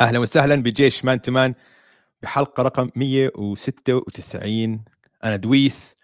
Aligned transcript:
أهلا 0.00 0.18
وسهلا 0.18 0.54
بجيش 0.56 1.04
مان 1.04 1.20
تمان 1.20 1.54
بحلقة 2.22 2.62
رقم 2.62 2.90
196 2.96 4.84
أنا 5.24 5.36
دويس. 5.36 5.96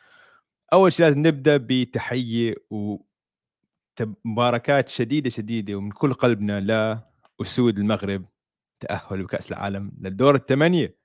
أول 0.72 0.92
شيء 0.92 1.06
لازم 1.06 1.18
نبدأ 1.26 1.56
بتحية 1.56 2.54
ومباركات 4.00 4.88
شديدة 4.88 5.30
شديدة 5.30 5.74
ومن 5.74 5.90
كل 5.90 6.14
قلبنا 6.14 6.60
لاسود 7.40 7.78
المغرب 7.78 8.26
تأهل 8.80 9.22
بكأس 9.24 9.52
العالم 9.52 9.92
للدور 10.00 10.34
الثمانية 10.34 10.96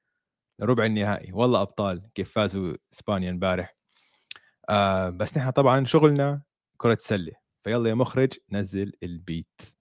لربع 0.60 0.86
النهائي. 0.86 1.32
والله 1.34 1.62
أبطال 1.62 2.02
كيف 2.16 2.32
فازوا 2.32 2.76
إسبانيا 2.94 3.30
امبارح. 3.30 3.76
آه 4.70 5.10
بس 5.10 5.38
نحن 5.38 5.50
طبعا 5.50 5.86
شغلنا 5.86 6.42
كرة 6.78 6.98
سله 7.02 7.34
فيلا 7.64 7.90
يا 7.90 7.94
مخرج 7.96 8.34
نزل 8.52 8.94
البيت. 9.04 9.79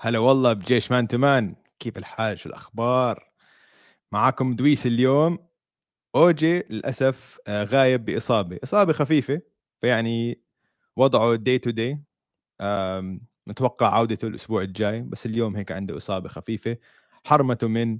هلا 0.00 0.18
والله 0.18 0.52
بجيش 0.52 0.90
man 0.90 1.08
to 1.08 1.27
man 1.27 1.56
كيف 1.78 1.98
الحال؟ 1.98 2.38
شو 2.38 2.48
الأخبار؟ 2.48 3.30
معاكم 4.12 4.56
دويس 4.56 4.86
اليوم. 4.86 5.38
أوجي 6.14 6.58
للأسف 6.70 7.38
آه، 7.46 7.64
غايب 7.64 8.04
بإصابة. 8.04 8.58
إصابة 8.64 8.92
خفيفة 8.92 9.40
فيعني 9.80 10.42
وضعه 10.96 11.34
day 11.34 11.58
to 11.58 11.70
day 11.70 11.98
متوقع 13.46 13.94
عودته 13.94 14.28
الأسبوع 14.28 14.62
الجاي 14.62 15.02
بس 15.02 15.26
اليوم 15.26 15.56
هيك 15.56 15.72
عنده 15.72 15.96
إصابة 15.96 16.28
خفيفة. 16.28 16.76
حرمته 17.24 17.68
من 17.68 17.98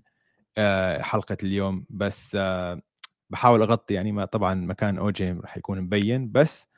آه، 0.58 1.02
حلقة 1.02 1.36
اليوم 1.42 1.86
بس 1.91 2.36
آه، 2.41 2.82
بحاول 3.30 3.62
أغطي. 3.62 3.94
يعني 3.94 4.12
ما 4.12 4.24
طبعا 4.24 4.54
مكان 4.54 4.98
أوجي 4.98 5.32
راح 5.32 5.56
يكون 5.56 5.80
مبين 5.80 6.32
بس 6.32 6.69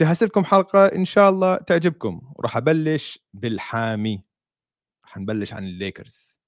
جهزت 0.00 0.22
لكم 0.24 0.44
حلقة 0.44 0.86
إن 0.86 1.04
شاء 1.04 1.30
الله 1.30 1.56
تعجبكم. 1.56 2.22
وراح 2.36 2.56
أبلش 2.56 3.18
بالحامي. 3.34 4.31
حنبلش 5.12 5.52
عن 5.52 5.64
الليكرز. 5.64 6.40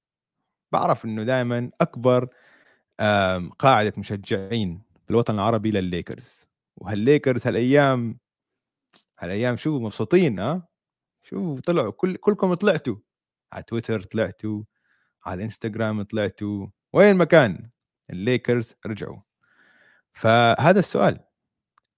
بعرف 0.72 1.04
إنه 1.04 1.22
دائما 1.22 1.70
أكبر 1.80 2.28
قاعدة 3.58 3.92
مشجعين 3.96 4.82
في 5.04 5.10
الوطن 5.10 5.34
العربي 5.34 5.70
للليكرز. 5.70 6.48
وهالليكرز 6.76 7.46
هالأيام 7.46 8.18
هالأيام 9.18 9.56
شو 9.56 9.78
مبسوطين 9.78 10.38
ها 10.38 10.68
شو 11.22 11.58
طلعوا 11.58 11.90
كل 11.90 12.16
كلكم 12.16 12.54
طلعتوا. 12.54 12.96
على 13.52 13.62
تويتر 13.62 14.02
طلعتوا 14.02 14.62
على 15.24 15.38
الإنستغرام 15.38 16.02
طلعتوا. 16.02 16.66
وين 16.92 17.16
مكان 17.16 17.70
الليكرز 18.10 18.74
رجعوا. 18.86 19.20
فهذا 20.12 20.78
السؤال. 20.78 21.20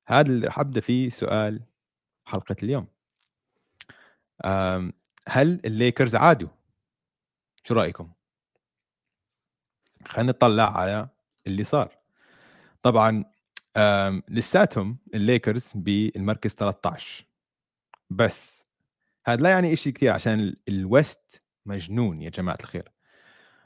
هذا 0.09 0.29
اللي 0.29 0.51
حبدا 0.51 0.81
فيه 0.81 1.09
سؤال 1.09 1.63
حلقة 2.25 2.57
اليوم. 2.63 2.87
هل 5.29 5.61
الليكرز 5.65 6.17
عادوا؟ 6.17 6.49
شو 7.65 7.75
رأيكم؟ 7.75 8.13
خلينا 10.07 10.33
نطلع 10.33 10.79
على 10.79 11.09
اللي 11.47 11.65
صار. 11.65 11.99
طبعا 12.83 13.25
لساتهم 14.29 14.99
الليكرز 15.15 15.73
بالمركز 15.75 16.55
13 16.55 17.27
بس 18.11 18.67
هذا 19.27 19.43
لا 19.43 19.51
يعني 19.51 19.77
شيء 19.77 19.93
كثير 19.93 20.13
عشان 20.13 20.57
ال 20.69 20.84
West 20.84 21.43
مجنون 21.67 22.23
يا 22.23 22.31
جماعة 22.31 22.59
الخير. 22.61 22.93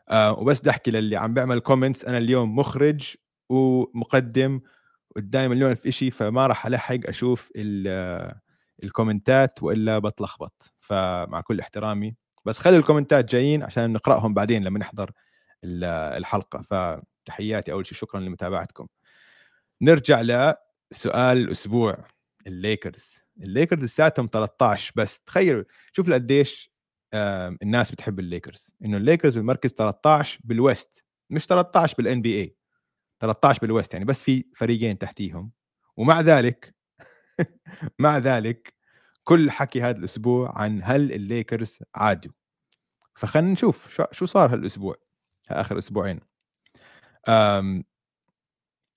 أه 0.08 0.32
وبس 0.32 0.60
بدي 0.60 0.70
أحكي 0.70 0.90
للي 0.90 1.16
عم 1.16 1.34
بيعمل 1.34 1.58
comments 1.60 2.04
أنا 2.04 2.18
اليوم 2.18 2.56
مخرج 2.56 3.16
ومقدم 3.48 4.60
قدامي 5.16 5.48
مليون 5.48 5.74
في 5.74 5.92
شيء 5.92 6.10
فما 6.10 6.46
راح 6.46 6.66
ألحق 6.66 6.98
أشوف 7.04 7.52
الكومنتات 8.84 9.62
وإلا 9.62 9.98
بتلخبط. 9.98 10.72
فمع 10.90 11.40
كل 11.40 11.60
احترامي 11.60 12.16
بس 12.44 12.58
خلي 12.58 12.76
الكومنتات 12.76 13.24
جايين 13.32 13.62
عشان 13.62 13.92
نقرأهم 13.92 14.34
بعدين 14.34 14.64
لما 14.64 14.78
نحضر 14.78 15.10
الحلقة. 15.64 16.62
فتحياتي 16.62 17.72
أول 17.72 17.86
شيء 17.86 17.98
شكرا 17.98 18.20
لمتابعتكم. 18.20 18.86
نرجع 19.82 20.20
لسؤال 20.22 21.38
الأسبوع 21.38 22.04
الليكرز. 22.46 23.18
الليكرز 23.42 23.84
لساتهم 23.84 24.28
13 24.32 24.92
بس 24.96 25.20
تخيلوا 25.20 25.64
شوف 25.92 26.10
قديش 26.12 26.70
الناس 27.62 27.92
بتحب 27.92 28.20
الليكرز. 28.20 28.74
إنه 28.84 28.96
الليكرز 28.96 29.36
بالمركز 29.38 29.70
13 29.72 30.40
بال 30.44 30.64
West 30.64 31.04
مش 31.30 31.46
13 31.46 31.94
بال 31.98 32.22
NBA 32.22 32.56
13 33.20 33.60
بال 33.62 33.72
West 33.72 33.92
يعني 33.94 34.04
بس 34.04 34.22
في 34.22 34.44
فريقين 34.56 34.98
تحتيهم. 34.98 35.52
ومع 35.96 36.20
ذلك 36.20 36.74
مع 37.98 38.18
ذلك 38.18 38.79
كل 39.24 39.50
حكي 39.50 39.82
هذا 39.82 39.98
الأسبوع 39.98 40.58
عن 40.58 40.80
هل 40.84 41.12
الليكرز 41.12 41.78
عادوا. 41.94 42.32
فخلينا 43.14 43.52
نشوف 43.52 44.00
شو 44.12 44.26
صار 44.26 44.54
هالأسبوع 44.54 44.96
آخر 45.50 45.78
أسبوعين. 45.78 46.20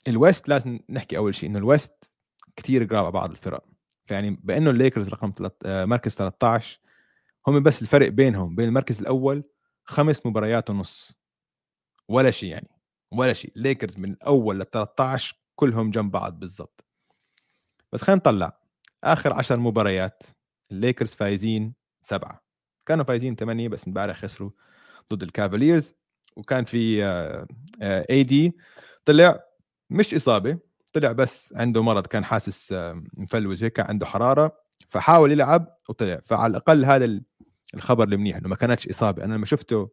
ال 0.07 0.15
West 0.15 0.49
لازم 0.49 0.79
نحكي 0.89 1.17
أول 1.17 1.35
شيء 1.35 1.49
إنه 1.49 1.59
ال 1.59 1.70
West 1.70 2.15
كثير 2.55 2.83
قراب 2.83 3.13
بعض 3.13 3.31
الفرق. 3.31 3.65
فيعني 4.05 4.31
بأنه 4.43 4.69
الليكرز 4.69 5.09
رقم 5.09 5.33
آه، 5.65 5.85
مركز 5.85 6.15
13 6.15 6.79
هم 7.47 7.63
بس 7.63 7.81
الفرق 7.81 8.09
بينهم 8.09 8.55
بين 8.55 8.67
المركز 8.67 8.99
الأول 8.99 9.43
خمس 9.85 10.25
مباريات 10.25 10.69
ونص. 10.69 11.11
ولا 12.07 12.31
شيء 12.31 12.49
يعني 12.49 12.69
ولا 13.11 13.33
شيء. 13.33 13.51
الليكرز 13.55 13.97
من 13.97 14.11
الأول 14.11 14.59
لل 14.59 14.69
13 14.69 15.39
كلهم 15.55 15.91
جنب 15.91 16.11
بعض 16.11 16.39
بالضبط. 16.39 16.85
بس 17.91 18.01
خلينا 18.01 18.19
نطلع. 18.19 18.62
آخر 19.03 19.33
10 19.33 19.55
مباريات 19.55 20.23
الليكرز 20.71 21.13
فايزين 21.13 21.73
سبعة. 22.01 22.43
كانوا 22.85 23.05
فايزين 23.05 23.35
ثمانيه 23.35 23.67
بس 23.67 23.87
امبارح 23.87 24.17
خسروا 24.17 24.49
ضد 25.13 25.23
الكافاليرز 25.23 25.93
وكان 26.35 26.65
في 26.65 27.03
اي 27.81 28.23
دي 28.23 28.57
طلع 29.05 29.43
مش 29.89 30.13
إصابة 30.13 30.57
طلع 30.93 31.11
بس 31.11 31.53
عنده 31.57 31.83
مرض 31.83 32.07
كان 32.07 32.25
حاسس 32.25 32.73
مفلوج 33.13 33.63
هيك 33.63 33.79
عنده 33.79 34.05
حرارة 34.05 34.57
فحاول 34.89 35.31
يلعب 35.31 35.77
وطلع. 35.89 36.19
فعلى 36.23 36.51
الأقل 36.51 36.85
هذا 36.85 37.21
الخبر 37.73 38.03
المنيح 38.03 38.37
إنه 38.37 38.49
ما 38.49 38.55
كانتش 38.55 38.87
إصابة. 38.87 39.23
أنا 39.23 39.33
لما 39.33 39.45
شفته 39.45 39.89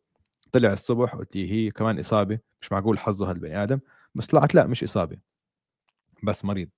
طلع 0.52 0.72
الصبح 0.72 1.14
قلت 1.14 1.36
هي 1.36 1.70
كمان 1.70 1.98
إصابة 1.98 2.38
مش 2.62 2.72
معقول 2.72 2.98
حظه 2.98 3.24
هذا 3.26 3.32
البني 3.32 3.62
آدم 3.62 3.80
بس 4.14 4.26
طلعت 4.26 4.54
لا 4.54 4.66
مش 4.66 4.82
إصابة 4.82 5.16
بس 6.22 6.44
مريض. 6.44 6.68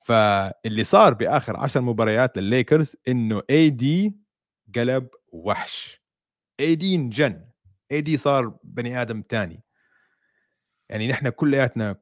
فاللي 0.00 0.84
صار 0.84 1.14
بآخر 1.14 1.56
عشر 1.56 1.80
مباريات 1.80 2.38
للليكرز 2.38 2.96
إنه 3.08 3.42
اي 3.50 3.70
دي 3.70 4.16
قلب 4.74 5.08
وحش. 5.28 6.02
AD 6.60 6.94
انجن. 6.94 7.48
AD 7.92 8.16
صار 8.16 8.58
بني 8.64 9.02
آدم 9.02 9.22
تاني. 9.22 9.62
يعني 10.88 11.08
نحن 11.08 11.28
كلياتنا 11.28 11.96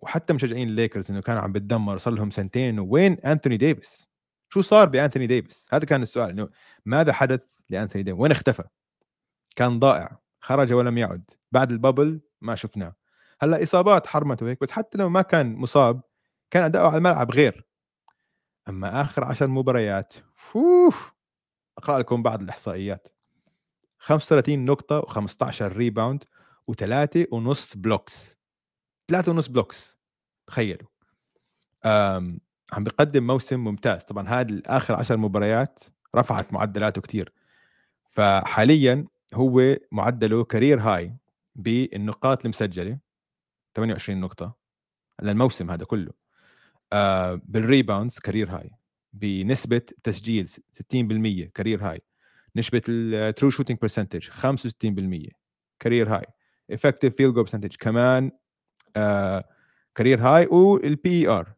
وحتى 0.00 0.32
مشجعين 0.32 0.68
الليكرز 0.68 1.10
إنه 1.10 1.20
كانوا 1.20 1.42
عم 1.42 1.52
بتدمر 1.52 1.98
صار 1.98 2.14
لهم 2.14 2.30
سنتين. 2.30 2.78
وين 2.78 3.12
انثوني 3.12 3.56
ديفيس؟ 3.56 4.08
شو 4.48 4.62
صار 4.62 4.88
بانثوني 4.88 5.26
ديفيس؟ 5.26 5.68
هذا 5.72 5.84
كان 5.84 6.02
السؤال 6.02 6.30
إنه 6.30 6.48
ماذا 6.86 7.12
حدث 7.12 7.44
لانثوني 7.70 8.02
ديفيس؟ 8.02 8.20
وين 8.20 8.32
اختفى؟ 8.32 8.64
كان 9.56 9.78
ضائع 9.78 10.18
خرج 10.40 10.72
ولم 10.72 10.98
يعد. 10.98 11.30
بعد 11.52 11.70
ال 11.70 11.77
bubble 11.77 12.20
ما 12.40 12.54
شفناه. 12.54 12.94
هلأ 13.40 13.62
إصابات 13.62 14.06
حرمته 14.06 14.48
هيك 14.48 14.60
بس 14.60 14.70
حتى 14.70 14.98
لو 14.98 15.08
ما 15.08 15.22
كان 15.22 15.54
مصاب 15.54 16.00
كان 16.52 16.62
أداؤه 16.62 16.86
على 16.86 16.96
الملعب 16.96 17.30
غير. 17.30 17.66
أما 18.68 19.00
آخر 19.00 19.24
عشر 19.24 19.50
مباريات 19.50 20.14
فوف 20.34 21.12
أقرأ 21.78 21.98
لكم 21.98 22.22
بعض 22.22 22.42
الإحصائيات. 22.42 23.08
35 23.98 24.64
نقطة 24.64 25.00
و15 25.00 25.62
rebound 25.62 26.24
وثلاثة 26.66 27.26
ونص 27.32 27.76
blocks 27.76 28.38
ثلاثة 29.08 29.32
ونص 29.32 29.48
blocks 29.48 29.98
تخيلوا. 30.46 30.88
عم 32.72 32.84
بيقدم 32.84 33.26
موسم 33.26 33.60
ممتاز. 33.60 34.04
طبعا 34.04 34.28
هذه 34.28 34.62
آخر 34.66 34.94
10 34.94 35.16
مباريات 35.16 35.80
رفعت 36.16 36.52
معدلاته 36.52 37.00
كثير 37.00 37.32
فحاليا 38.10 39.06
هو 39.34 39.76
معدله 39.92 40.44
career 40.44 40.80
high 40.80 41.16
بالنقاط 41.54 42.44
المسجلة. 42.44 42.98
28 43.74 44.20
نقطة. 44.20 44.56
للموسم 45.22 45.70
هذا 45.70 45.84
كله. 45.84 46.21
بال 47.44 47.59
rebounds 47.59 48.18
career 48.18 48.50
high 48.50 48.70
بنسبة 49.12 49.82
تسجيل 50.02 50.48
60% 50.48 51.50
career 51.54 51.84
high 51.84 52.00
نسبة 52.56 52.82
ال 52.88 53.00
true 53.00 53.50
shooting 53.50 53.78
percentage 53.78 54.28
65% 54.28 55.30
career 55.80 56.16
high 56.16 56.26
effective 56.70 57.16
field 57.16 57.34
goal 57.34 57.44
percentage 57.44 57.76
كمان 57.76 58.30
career 59.94 60.20
high 60.20 60.46
وال 60.46 61.28
PER 61.28 61.52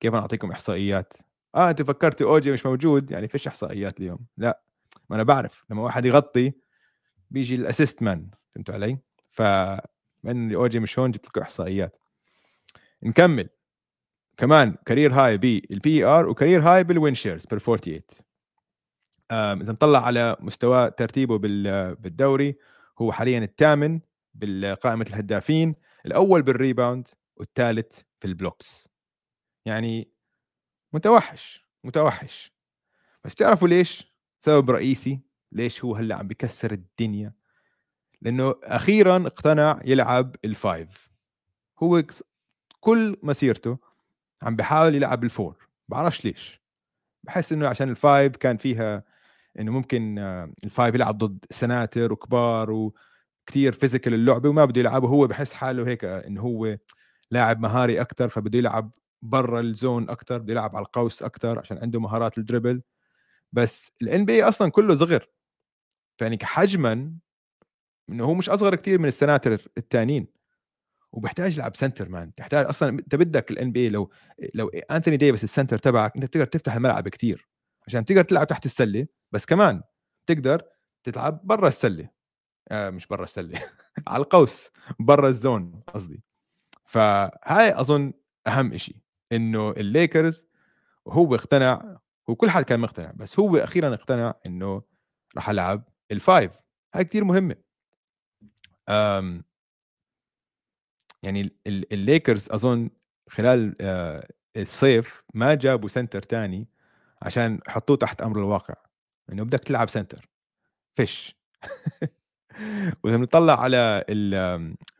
كيف 0.00 0.12
أنا 0.12 0.22
أعطيكم 0.22 0.50
إحصائيات؟ 0.50 1.12
آه 1.54 1.70
انت 1.70 1.82
فكرت 1.82 2.22
اوجي 2.22 2.52
مش 2.52 2.66
موجود 2.66 3.10
يعني 3.10 3.28
فيش 3.28 3.46
إحصائيات 3.46 4.00
اليوم. 4.00 4.18
لا 4.36 4.60
ما 5.10 5.16
أنا 5.16 5.22
بعرف 5.22 5.64
لما 5.70 5.82
واحد 5.82 6.04
يغطي 6.04 6.52
بيجي 7.30 7.54
ال 7.54 7.61
assist 7.61 8.02
man 8.02 8.30
فهمتوا 8.54 8.74
علي؟ 8.74 8.98
ف 9.30 9.42
من 10.24 10.54
اوجي 10.54 10.80
مش 10.80 10.98
هون 10.98 11.10
جبت 11.10 11.26
لكم 11.26 11.40
إحصائيات. 11.40 11.96
نكمل. 13.02 13.48
كمان 14.36 14.76
career 14.86 15.12
high 15.14 15.36
بال 15.36 16.04
PER 16.04 16.28
و 16.28 16.33
career 16.33 16.62
high 16.62 16.84
بال 16.84 16.96
win 16.96 17.14
shares 17.14 17.46
بال 17.46 17.60
48 17.60 18.00
إذا 19.62 19.72
نطلع 19.72 20.06
على 20.06 20.36
مستوى 20.40 20.90
ترتيبه 20.90 21.38
بالدوري 21.94 22.58
هو 22.98 23.12
حاليا 23.12 23.38
الثامن 23.38 24.00
بالقائمة 24.34 25.06
الهدافين 25.10 25.74
الأول 26.06 26.42
بال 26.42 26.57
rebound 26.57 27.08
والثالث 27.36 28.00
في 28.20 28.26
ال 28.26 28.34
blocks. 28.34 28.88
يعني 29.64 30.10
متوحش 30.92 31.66
متوحش. 31.84 32.52
بس 33.24 33.32
بتعرفوا 33.32 33.68
ليش؟ 33.68 34.16
سبب 34.38 34.70
رئيسي 34.70 35.20
ليش 35.52 35.84
هو 35.84 35.94
هلأ 35.96 36.14
عم 36.16 36.28
بكسر 36.28 36.72
الدنيا؟ 36.72 37.32
لأنه 38.22 38.54
أخيرا 38.62 39.26
اقتنع 39.26 39.80
يلعب 39.84 40.36
ال 40.44 40.57
five 40.57 41.10
هو 41.82 42.02
كل 42.80 43.16
مسيرته 43.22 43.78
عم 44.42 44.56
بحاول 44.56 44.94
يلعب 44.94 45.24
ال 45.24 45.31
four. 45.31 45.68
بعرفش 45.88 46.24
ليش. 46.24 46.62
بحس 47.24 47.52
إنه 47.52 47.68
عشان 47.68 47.90
ال 47.90 47.99
five 47.99 48.36
كان 48.36 48.56
فيها 48.56 49.04
إنه 49.58 49.72
ممكن 49.72 50.18
آه، 50.18 50.52
ال 50.64 50.70
five 50.70 50.94
يلعب 50.94 51.18
ضد 51.18 51.44
سناتر 51.50 52.12
وكبار 52.12 52.70
وكثير 52.70 53.72
physical 53.72 54.14
اللعبة 54.14 54.48
وما 54.48 54.64
بده 54.64 54.80
يلعبه. 54.80 55.08
هو 55.08 55.26
بحس 55.26 55.52
حاله 55.52 55.88
هيك 55.88 56.04
إنه 56.04 56.40
هو 56.42 56.78
لاعب 57.30 57.60
مهاري 57.60 58.00
أكثر 58.00 58.28
فبده 58.28 58.58
يلعب 58.58 58.92
برا 59.22 59.60
ال 59.60 59.70
zone 59.70 60.10
أكثر 60.10 60.38
بده 60.38 60.52
يلعب 60.52 60.76
على 60.76 60.86
القوس 60.86 61.22
أكثر 61.22 61.58
عشان 61.58 61.78
عنده 61.78 62.00
مهارات 62.00 62.38
ال 62.38 62.44
dribble 62.44 62.82
بس 63.52 63.92
ال 64.02 64.24
NBA 64.24 64.44
أصلا 64.44 64.70
كله 64.70 64.94
صغر 64.96 65.26
فيعني 66.18 66.38
حجما 66.42 67.16
إنه 68.10 68.24
هو 68.24 68.34
مش 68.34 68.48
أصغر 68.50 68.74
كثير 68.74 68.98
من 68.98 69.08
السناتر 69.08 69.68
الثانيين 69.78 70.26
وبحتاج 71.12 71.56
يلعب 71.58 71.76
center 71.76 72.08
ما 72.08 72.34
بتحتاج 72.34 72.66
أصلا 72.66 72.88
أنت 72.88 73.14
بدك 73.14 73.50
ال 73.50 73.72
NBA 73.72 73.88
لو 73.88 74.10
لو 74.54 74.68
انثوني 74.68 75.16
ديفيس 75.16 75.44
ال 75.44 75.49
center 75.49 75.78
تبعك 75.78 76.14
أنت 76.16 76.24
بتقدر 76.24 76.46
تفتح 76.46 76.74
الملعب 76.74 77.08
كثير 77.08 77.48
عشان 77.86 78.04
تقدر 78.04 78.24
تلعب 78.24 78.46
تحت 78.46 78.66
السلة 78.66 79.06
بس 79.32 79.46
كمان 79.46 79.82
تقدر 80.26 80.62
تلعب 81.04 81.40
برا 81.44 81.68
السلة. 81.68 82.10
آه 82.70 82.90
مش 82.90 83.06
برا 83.06 83.24
السلة 83.24 83.62
على 84.08 84.22
القوس 84.22 84.70
برا 85.00 85.28
ال 85.28 85.39
zone 85.39 85.82
قصدي. 85.94 86.22
فهاي 86.84 87.80
أظن 87.80 88.12
أهم 88.46 88.76
شيء 88.76 88.96
إنه 89.32 89.70
الليكرز 89.70 90.46
وهو 91.06 91.34
اقتنع 91.34 91.98
وكل 92.28 92.50
حد 92.50 92.64
كان 92.64 92.80
مقتنع 92.80 93.12
بس 93.16 93.38
هو 93.40 93.56
أخيرا 93.56 93.94
اقتنع 93.94 94.34
إنه 94.46 94.82
راح 95.36 95.50
يلعب 95.50 95.88
ال 96.12 96.20
five 96.20 96.52
هاي 96.94 97.04
كثير 97.04 97.24
مهمة. 97.24 97.56
يعني 101.26 101.50
الليكرز 101.66 102.48
أظن 102.50 102.90
خلال 103.28 103.76
آه، 103.80 104.28
الصيف 104.56 105.22
ما 105.34 105.54
جابوا 105.54 105.88
center 105.88 106.22
تاني 106.22 106.68
عشان 107.22 107.60
يحطوه 107.68 107.96
تحت 107.96 108.22
أمر 108.22 108.38
الواقع 108.38 108.74
إنه 109.32 109.44
بدك 109.44 109.60
تلعب 109.60 109.88
center 109.88 110.28
فيش. 110.94 111.36
وإذا 113.04 113.16
بنطلع 113.16 113.60
على 113.60 114.04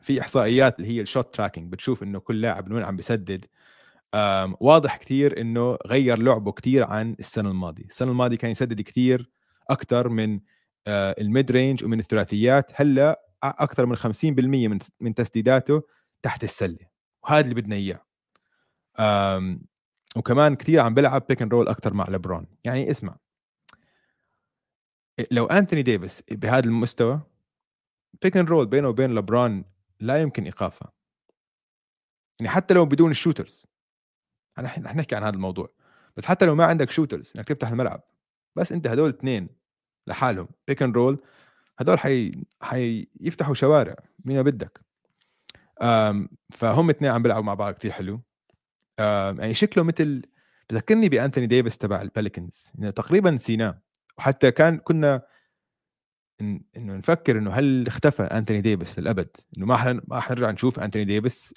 في 0.01 0.21
إحصائيات 0.21 0.79
اللي 0.79 0.91
هي 0.91 1.01
ال 1.01 1.08
shot 1.08 1.35
tracking 1.35 1.71
بتشوف 1.71 2.03
إنه 2.03 2.19
كل 2.19 2.41
لاعب 2.41 2.69
من 2.69 2.75
وين 2.75 2.83
عم 2.83 2.95
بيسدد 2.95 3.45
واضح 4.59 4.97
كثير 4.97 5.41
إنه 5.41 5.77
غير 5.87 6.19
لعبه 6.19 6.51
كثير 6.51 6.83
عن 6.83 7.15
السنة 7.19 7.49
الماضية، 7.49 7.85
السنة 7.85 8.11
الماضية 8.11 8.37
كان 8.37 8.51
يسدد 8.51 8.81
كثير 8.81 9.29
أكثر 9.69 10.09
من 10.09 10.39
آه، 10.87 11.15
ال 11.19 11.27
mid 11.27 11.51
range 11.51 11.83
ومن 11.83 11.99
الثلاثيات، 11.99 12.71
هلأ 12.75 13.21
أكثر 13.43 13.85
من 13.85 13.95
50% 13.95 14.67
من 14.67 14.79
من 14.99 15.13
تسديداته 15.15 15.83
تحت 16.21 16.43
السلة 16.43 16.87
وهذا 17.23 17.41
اللي 17.41 17.55
بدنا 17.55 17.75
إياه. 17.75 18.05
وكمان 20.15 20.55
كثير 20.55 20.79
عم 20.79 20.93
بلعب 20.93 21.27
pick 21.29 21.41
roll 21.41 21.67
أكثر 21.67 21.93
مع 21.93 22.09
لبرون 22.09 22.47
يعني 22.63 22.91
اسمع. 22.91 23.17
لو 25.31 25.45
انثوني 25.45 25.81
ديفيس 25.81 26.23
بهذا 26.31 26.65
المستوى 26.65 27.21
pick 28.21 28.37
roll 28.37 28.65
بينه 28.65 28.89
وبين 28.89 29.15
لبرون 29.15 29.65
لا 29.99 30.21
يمكن 30.21 30.43
ايقافها 30.43 30.91
يعني 32.39 32.51
حتى 32.51 32.73
لو 32.73 32.85
بدون 32.85 33.11
ال 33.11 33.17
shooters 33.17 33.65
رح 34.59 34.79
نحكي 34.79 35.15
عن 35.15 35.23
هذا 35.23 35.35
الموضوع. 35.35 35.73
بس 36.17 36.25
حتى 36.25 36.45
لو 36.45 36.55
ما 36.55 36.65
عندك 36.65 36.89
shooters 36.89 37.33
إنك 37.35 37.47
تفتح 37.47 37.67
الملعب 37.67 38.03
بس 38.55 38.71
أنت 38.71 38.87
هدول 38.87 39.09
اثنين 39.09 39.49
لحالهم 40.07 40.47
pick 40.67 40.81
roll 40.81 41.21
هدول 41.79 41.99
حي 41.99 42.31
حيفتحوا 42.61 43.53
شوارع 43.53 43.95
مين 44.25 44.37
ما 44.37 44.43
بدك. 44.43 44.86
فهم 46.51 46.89
اثنين 46.89 47.11
عم 47.11 47.23
بيلعبوا 47.23 47.43
مع 47.43 47.53
بعض 47.53 47.73
كثير 47.73 47.91
حلو. 47.91 48.21
يعني 48.99 49.53
شكله 49.53 49.83
مثل 49.83 50.21
بذكرني 50.69 51.09
بأنتوني 51.09 51.47
ديفيس 51.47 51.77
تبع 51.77 52.01
البيليكنز 52.01 52.71
يعني 52.75 52.91
تقريبا 52.91 53.31
نسيناه 53.31 53.81
وحتى 54.17 54.51
كان 54.51 54.77
كنا 54.77 55.21
إنه 56.41 56.63
نفكر 56.77 57.37
إنه 57.37 57.51
هل 57.51 57.87
اختفى 57.87 58.23
أنتوني 58.23 58.61
ديفيس 58.61 58.99
للأبد؟ 58.99 59.29
إنه 59.57 59.65
ما 59.65 59.77
حن 59.77 60.01
ما 60.07 60.19
حنرجع 60.19 60.51
نشوف 60.51 60.79
أنتوني 60.79 61.05
ديفيس 61.05 61.53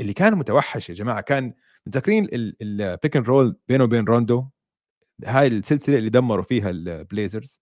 اللي 0.00 0.12
كان 0.16 0.38
متوحش 0.38 0.90
يا 0.90 0.94
جماعة. 0.94 1.20
كان 1.20 1.54
متذكرين 1.86 2.28
ال 2.32 2.49
pick 2.49 3.16
and 3.16 3.26
roll 3.26 3.56
بينه 3.68 3.84
وبين 3.84 4.04
روندو؟ 4.04 4.48
هاي 5.24 5.46
السلسلة 5.46 5.98
اللي 5.98 6.10
دمروا 6.10 6.44
فيها 6.44 6.70
البليزرز 6.70 7.60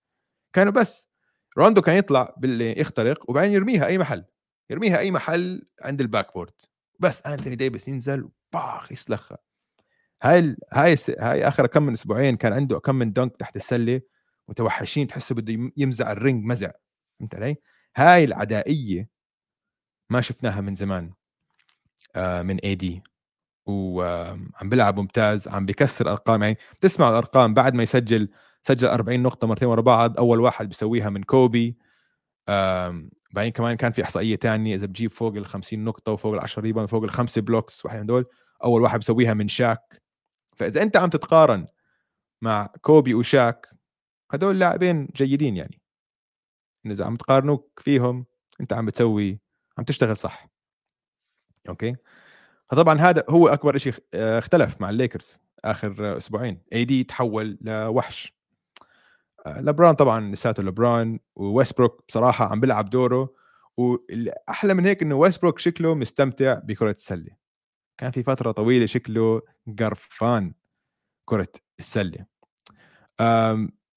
كانوا 0.53 0.73
بس 0.73 1.11
روندو 1.59 1.83
كان 1.83 1.97
يطلع 1.97 2.35
باللي 2.39 2.81
يخترق 2.81 3.31
وبعدين 3.31 3.53
يرميها 3.53 3.87
أي 3.87 3.99
محل. 3.99 4.25
يرميها 4.71 4.99
أي 4.99 5.11
محل 5.11 5.67
عند 5.83 6.01
ال 6.01 6.35
backboard 6.35 6.53
بس 6.99 7.23
انتوني 7.23 7.57
ديفيس 7.57 7.89
ينزل 7.89 8.29
باخ 8.53 8.93
يسلخها. 8.93 9.39
هاي 10.23 10.57
هاي 10.73 10.97
هاي 11.19 11.49
آخر 11.49 11.67
كم 11.67 11.83
من 11.83 11.93
أسبوعين 11.93 12.37
كان 12.37 12.53
عنده 12.53 12.79
كم 12.79 12.95
من 12.95 13.13
dunk 13.13 13.37
تحت 13.37 13.57
السلة. 13.57 14.01
متوحشين 14.49 15.07
تحسه 15.07 15.35
بده 15.35 15.73
يمزع 15.77 16.13
ال 16.13 16.19
ring 16.19 16.45
مزع. 16.45 16.71
فهمت 17.21 17.35
علي؟ 17.35 17.57
هاي 17.97 18.25
العدائية 18.25 19.09
ما 20.11 20.21
شفناها 20.21 20.61
من 20.61 20.75
زمان 20.75 21.13
آه 22.17 22.43
من 22.43 22.59
AD 22.59 23.03
وعم 23.67 24.69
بيلعب 24.69 24.99
ممتاز 24.99 25.49
عم 25.49 25.67
بكسر 25.67 26.11
ارقام 26.11 26.43
يعني 26.43 26.59
بتسمع 26.79 27.09
الأرقام 27.09 27.55
بعد 27.55 27.75
ما 27.75 27.83
يسجل 27.83 28.29
سجل 28.63 28.89
40 28.89 29.23
نقطة 29.23 29.47
مرتين 29.47 29.69
ورا 29.69 29.81
بعض 29.81 30.19
أول 30.19 30.41
واحد 30.41 30.69
بيسويها 30.69 31.11
من 31.11 31.23
كوبي 31.23 31.77
بعدين 33.33 33.53
كمان 33.53 33.77
كان 33.77 33.93
في 33.93 34.03
إحصائية 34.03 34.37
ثانية 34.37 34.75
إذا 34.75 34.87
بجيب 34.87 35.11
فوق 35.13 35.37
ال 35.37 35.47
50 35.47 35.85
نقطة 35.85 36.13
وفوق 36.13 36.35
ال 36.35 36.41
10 36.41 36.63
rebound 36.63 36.87
فوق 36.87 37.03
الخمسه 37.03 37.43
blocks 37.43 37.85
واحد 37.85 37.99
من 37.99 38.07
دول 38.07 38.27
أول 38.65 38.83
واحد 38.83 38.99
بيسويها 38.99 39.35
من 39.35 39.49
شاك. 39.49 40.03
فإذا 40.57 40.83
أنت 40.83 40.97
عم 40.97 41.09
تتقارن 41.09 41.67
مع 42.43 42.69
كوبي 42.81 43.15
وشاك 43.15 43.69
هدول 44.33 44.59
لاعبين 44.59 45.09
جيدين 45.17 45.57
يعني. 45.57 45.81
إذا 46.87 47.05
عم 47.05 47.17
تقارنوك 47.17 47.81
فيهم 47.85 48.27
أنت 48.61 48.73
عم 48.73 48.87
بتسوي 48.87 49.41
عم 49.79 49.85
تشتغل 49.85 50.17
صح. 50.17 50.47
أوكي؟ 51.69 51.97
فطبعا 52.71 52.95
هذا 52.95 53.25
هو 53.29 53.49
أكبر 53.49 53.79
شيء 53.79 53.95
آه، 54.15 54.39
اختلف 54.39 54.81
مع 54.81 54.91
الليكرز 54.91 55.41
آخر 55.65 56.17
أسبوعين. 56.17 56.63
AD 56.73 57.05
تحول 57.05 57.59
لوحش. 57.61 58.40
لبران 59.47 59.95
طبعا 59.95 60.33
لساته 60.33 60.63
لبران 60.63 61.19
وويسبروك 61.37 62.05
بصراحة 62.09 62.45
عم 62.45 62.61
بيلعب 62.61 62.91
دوره 62.91 63.35
والأحلى 63.77 64.75
من 64.75 64.87
هيك 64.87 65.03
إنه 65.03 65.15
ويسبروك 65.15 65.59
شكله 65.59 65.95
مستمتع 65.95 66.55
بكرة 66.55 66.91
السلة. 66.91 67.37
كان 67.99 68.11
في 68.11 68.23
فترة 68.23 68.53
طويلة 68.53 68.87
شكله 68.87 69.43
قرفان 69.79 70.55
كرة 71.25 71.53
السلة. 71.79 72.27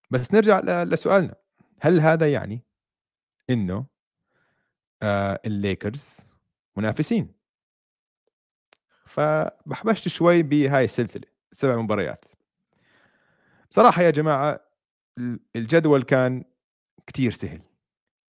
بس 0.09 0.33
نرجع 0.33 0.83
لسؤالنا. 0.83 1.35
هل 1.81 1.99
هذا 1.99 2.31
يعني 2.31 2.63
إنه 3.49 3.85
آه، 5.03 5.39
الليكرز 5.45 6.17
منافسين؟ 6.75 7.33
فبحبشت 9.05 10.07
شوي 10.07 10.43
بهاي 10.43 10.83
السلسلة 10.83 11.23
سبع 11.51 11.75
مباريات. 11.75 12.21
بصراحة 13.71 14.01
يا 14.01 14.09
جماعة 14.09 14.72
الجدول 15.55 16.03
كان 16.03 16.43
كتير 17.07 17.31
سهل 17.31 17.61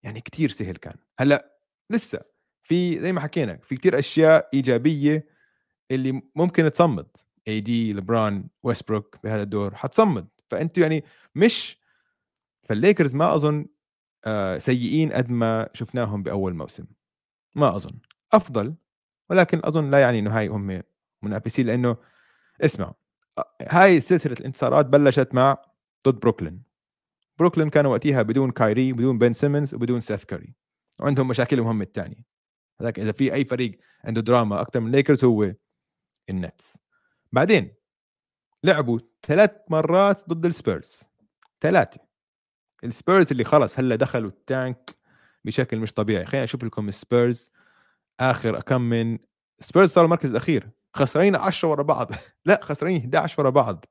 يعني 0.03 0.21
كتير 0.21 0.49
سهل 0.49 0.75
كان. 0.75 0.97
هلأ 1.19 1.59
لسه 1.89 2.21
في 2.63 2.99
زي 2.99 3.11
ما 3.11 3.21
حكينا 3.21 3.57
في 3.57 3.75
كتير 3.75 3.99
أشياء 3.99 4.49
إيجابية 4.53 5.27
اللي 5.91 6.21
ممكن 6.35 6.71
تصمد. 6.71 7.07
اي 7.47 7.59
دي 7.61 7.93
لبران 7.93 8.47
ويستبروك 8.63 9.17
بهذا 9.23 9.41
الدور 9.43 9.75
حتصمد. 9.75 10.27
فأنتوا 10.49 10.83
يعني 10.83 11.03
مش 11.35 11.77
فالليكرز 12.63 13.15
ما 13.15 13.35
أظن 13.35 13.65
آه، 14.25 14.57
سيئين 14.57 15.13
قد 15.13 15.29
ما 15.29 15.69
شفناهم 15.73 16.23
بأول 16.23 16.53
موسم. 16.53 16.85
ما 17.55 17.75
أظن. 17.75 17.99
أفضل 18.33 18.75
ولكن 19.29 19.61
أظن 19.63 19.91
لا 19.91 19.99
يعني 19.99 20.19
إنه 20.19 20.37
هاي 20.37 20.47
هم 20.47 20.83
منافسين 21.23 21.67
لأنه 21.67 21.97
اسمع 22.61 22.93
هاي 23.61 24.01
سلسلة 24.01 24.35
الانتصارات 24.39 24.85
بلشت 24.85 25.29
مع 25.33 25.57
ضد 26.07 26.19
بروكلين. 26.19 26.64
بروكلين 27.39 27.69
كانوا 27.69 27.91
وقتها 27.91 28.21
بدون 28.21 28.51
كايري 28.51 28.93
بدون 28.93 29.17
بن 29.17 29.33
سيمونز 29.33 29.73
وبدون 29.73 30.01
سيث 30.01 30.23
كاري. 30.23 30.55
وعندهم 30.99 31.27
مشاكلهم 31.27 31.67
هم 31.67 31.81
الثانية 31.81 32.25
هذاك 32.81 32.99
إذا 32.99 33.11
في 33.11 33.33
أي 33.33 33.45
فريق 33.45 33.79
عنده 34.03 34.21
دراما 34.21 34.61
أكثر 34.61 34.79
من 34.79 34.91
ليكرز 34.91 35.25
هو 35.25 35.53
النتس. 36.29 36.77
بعدين 37.31 37.73
لعبوا 38.63 38.99
ثلاث 39.23 39.51
مرات 39.69 40.29
ضد 40.29 40.45
السبيرز. 40.45 41.03
ثلاثة. 41.61 41.99
السبيرز 42.83 43.31
اللي 43.31 43.43
خلص 43.43 43.79
هلأ 43.79 43.95
دخلوا 43.95 44.29
ال 44.29 44.42
tank 44.42 44.95
بشكل 45.45 45.79
مش 45.79 45.93
طبيعي. 45.93 46.25
خليني 46.25 46.43
أشوف 46.43 46.63
لكم 46.63 46.89
السبيرز. 46.89 47.51
آخر 48.19 48.61
كم 48.61 48.81
من 48.81 49.17
سبيرز 49.59 49.89
صار 49.89 50.05
المركز 50.05 50.29
الأخير. 50.29 50.69
خسرين 50.93 51.35
10 51.35 51.67
ورا 51.67 51.83
بعض. 51.83 52.11
لا 52.45 52.59
خسرين 52.63 52.97
11 52.97 53.41
ورا 53.41 53.49
بعض. 53.49 53.85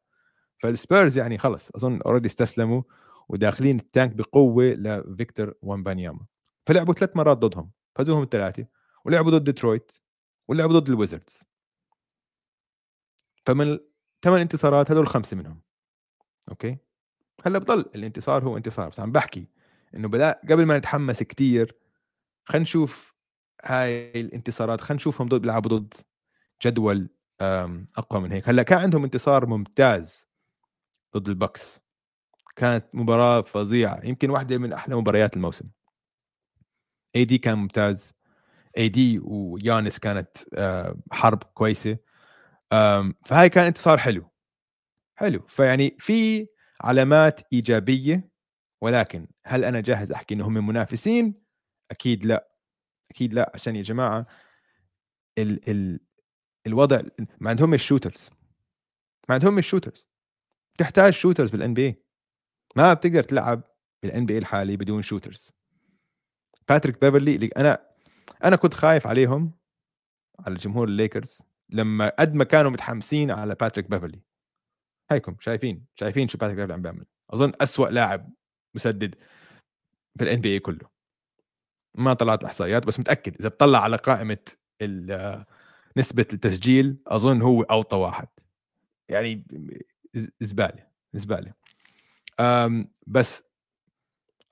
فالسبيرز 0.63 1.19
يعني 1.19 1.39
خلص 1.39 1.71
أظن 1.77 2.01
already 2.07 2.27
استسلموا. 2.27 2.83
وداخلين 3.29 3.79
ال 3.79 3.85
tank 3.85 4.13
بقوة 4.13 4.65
لفيكتور 4.65 5.55
ويمبانياما 5.63 6.27
فلعبوا 6.67 6.95
ثلاث 6.95 7.17
مرات 7.17 7.39
ضدهم 7.39 7.71
فازوهم 7.95 8.23
الثلاثة 8.23 8.67
ولعبوا 9.05 9.31
ضد 9.31 9.45
ديترويت 9.45 9.93
ولعبوا 10.49 10.79
ضد 10.79 10.89
الويزردز. 10.89 11.43
فمن 13.47 13.79
ثمان 14.23 14.41
انتصارات 14.41 14.91
هذول 14.91 15.09
خمسة 15.09 15.37
منهم. 15.37 15.61
أوكي؟ 16.49 16.79
هلأ 17.47 17.59
بضل 17.59 17.81
الانتصار 17.81 18.45
هو 18.45 18.57
انتصار. 18.57 18.89
بس 18.89 19.01
عم 19.01 19.13
بحكي 19.13 19.49
إنه 19.95 20.09
بلا 20.09 20.41
قبل 20.51 20.67
ما 20.67 20.79
نتحمس 20.79 21.23
كثير 21.23 21.77
خلينا 22.45 22.63
نشوف 22.63 23.15
هاي 23.65 24.21
الانتصارات 24.21 24.81
خلينا 24.81 24.97
نشوفهم 24.97 25.29
ضد 25.29 25.41
بيلعبوا 25.41 25.79
ضد 25.79 25.95
جدول 26.63 27.09
أقوى 27.41 28.21
من 28.21 28.33
هيك. 28.33 28.49
هلأ 28.49 28.63
كان 28.63 28.79
عندهم 28.79 29.05
انتصار 29.05 29.47
ممتاز 29.47 30.29
ضد 31.17 31.29
البكس. 31.29 31.84
كانت 32.57 32.85
مباراة 32.95 33.41
فظيعة. 33.43 34.01
يمكن 34.05 34.31
واحدة 34.31 34.59
من 34.59 34.73
أحلى 34.73 34.95
مباريات 34.97 35.37
الموسم. 35.37 35.65
AD 37.17 37.39
كان 37.39 37.59
ممتاز. 37.59 38.15
AD 38.79 39.19
ويانس 39.19 39.99
كانت 39.99 40.29
آه، 40.55 40.97
حرب 41.13 41.43
كويسة. 41.43 41.99
فهاي 43.25 43.49
كان 43.49 43.65
انتصار 43.67 43.99
حلو. 43.99 44.31
حلو. 45.15 45.47
فيعني 45.49 45.97
في 45.99 46.47
علامات 46.81 47.41
إيجابية 47.53 48.29
ولكن 48.83 49.29
هل 49.47 49.65
أنا 49.65 49.81
جاهز 49.81 50.13
أحكي 50.13 50.35
انهم 50.35 50.67
منافسين؟ 50.67 51.35
أكيد 51.91 52.25
لا. 52.27 52.49
أكيد 53.11 53.35
لا. 53.35 53.53
عشان 53.55 53.77
يا 53.77 53.83
جماعة 53.83 54.27
ال 55.39 55.71
ال 55.71 56.01
الوضع 56.67 57.03
ما 57.41 57.51
عندهم 57.51 57.75
ال 57.75 57.80
shooters. 57.80 58.31
ما 59.29 59.35
عندهم 59.35 59.59
ال 59.59 59.63
shooters. 59.63 60.07
تحتاج 60.79 61.13
shooters 61.13 61.51
بال 61.51 61.75
NBA 61.75 62.04
ما 62.77 62.95
بتقدر 62.95 63.23
تلعب 63.23 63.63
بال 64.03 64.27
NBA 64.27 64.39
الحالي 64.39 64.77
بدون 64.77 65.03
shooters 65.03 65.53
باتريك 66.69 67.01
بيفرلي 67.01 67.35
اللي 67.35 67.47
أنا 67.47 67.87
أنا 68.45 68.57
كنت 68.57 68.75
خايف 68.75 69.07
عليهم 69.07 69.53
على 70.39 70.55
جمهور 70.55 70.89
الليكرز 70.89 71.43
لما 71.71 72.13
قد 72.19 72.35
ما 72.35 72.45
كانوا 72.45 72.71
متحمسين 72.71 73.31
على 73.31 73.55
باتريك 73.55 73.91
بيفرلي 73.91 74.23
هيكم 75.11 75.37
شايفين 75.41 75.87
شايفين 75.95 76.29
شو 76.29 76.39
باتريك 76.39 76.57
بيفرلي 76.57 76.75
عم 76.75 76.83
بيعمل. 76.83 77.07
أظن 77.31 77.53
أسوأ 77.61 77.89
لاعب 77.89 78.33
مسدد 78.75 79.15
في 80.19 80.25
ال 80.25 80.41
NBA 80.41 80.59
كله. 80.59 80.89
ما 81.95 82.15
طلعت 82.15 82.41
الاحصائيات 82.41 82.87
بس 82.87 83.01
متأكد 83.01 83.37
إذا 83.41 83.49
بتطلع 83.49 83.79
على 83.79 83.97
قائمة 83.97 84.39
نسبة 85.97 86.27
التسجيل 86.33 87.03
أظن 87.07 87.43
هو 87.43 87.63
أوطى 87.63 87.97
واحد. 87.97 88.29
يعني 89.09 89.45
زباله 90.41 90.87
زباله 91.13 91.55
بس 93.07 93.45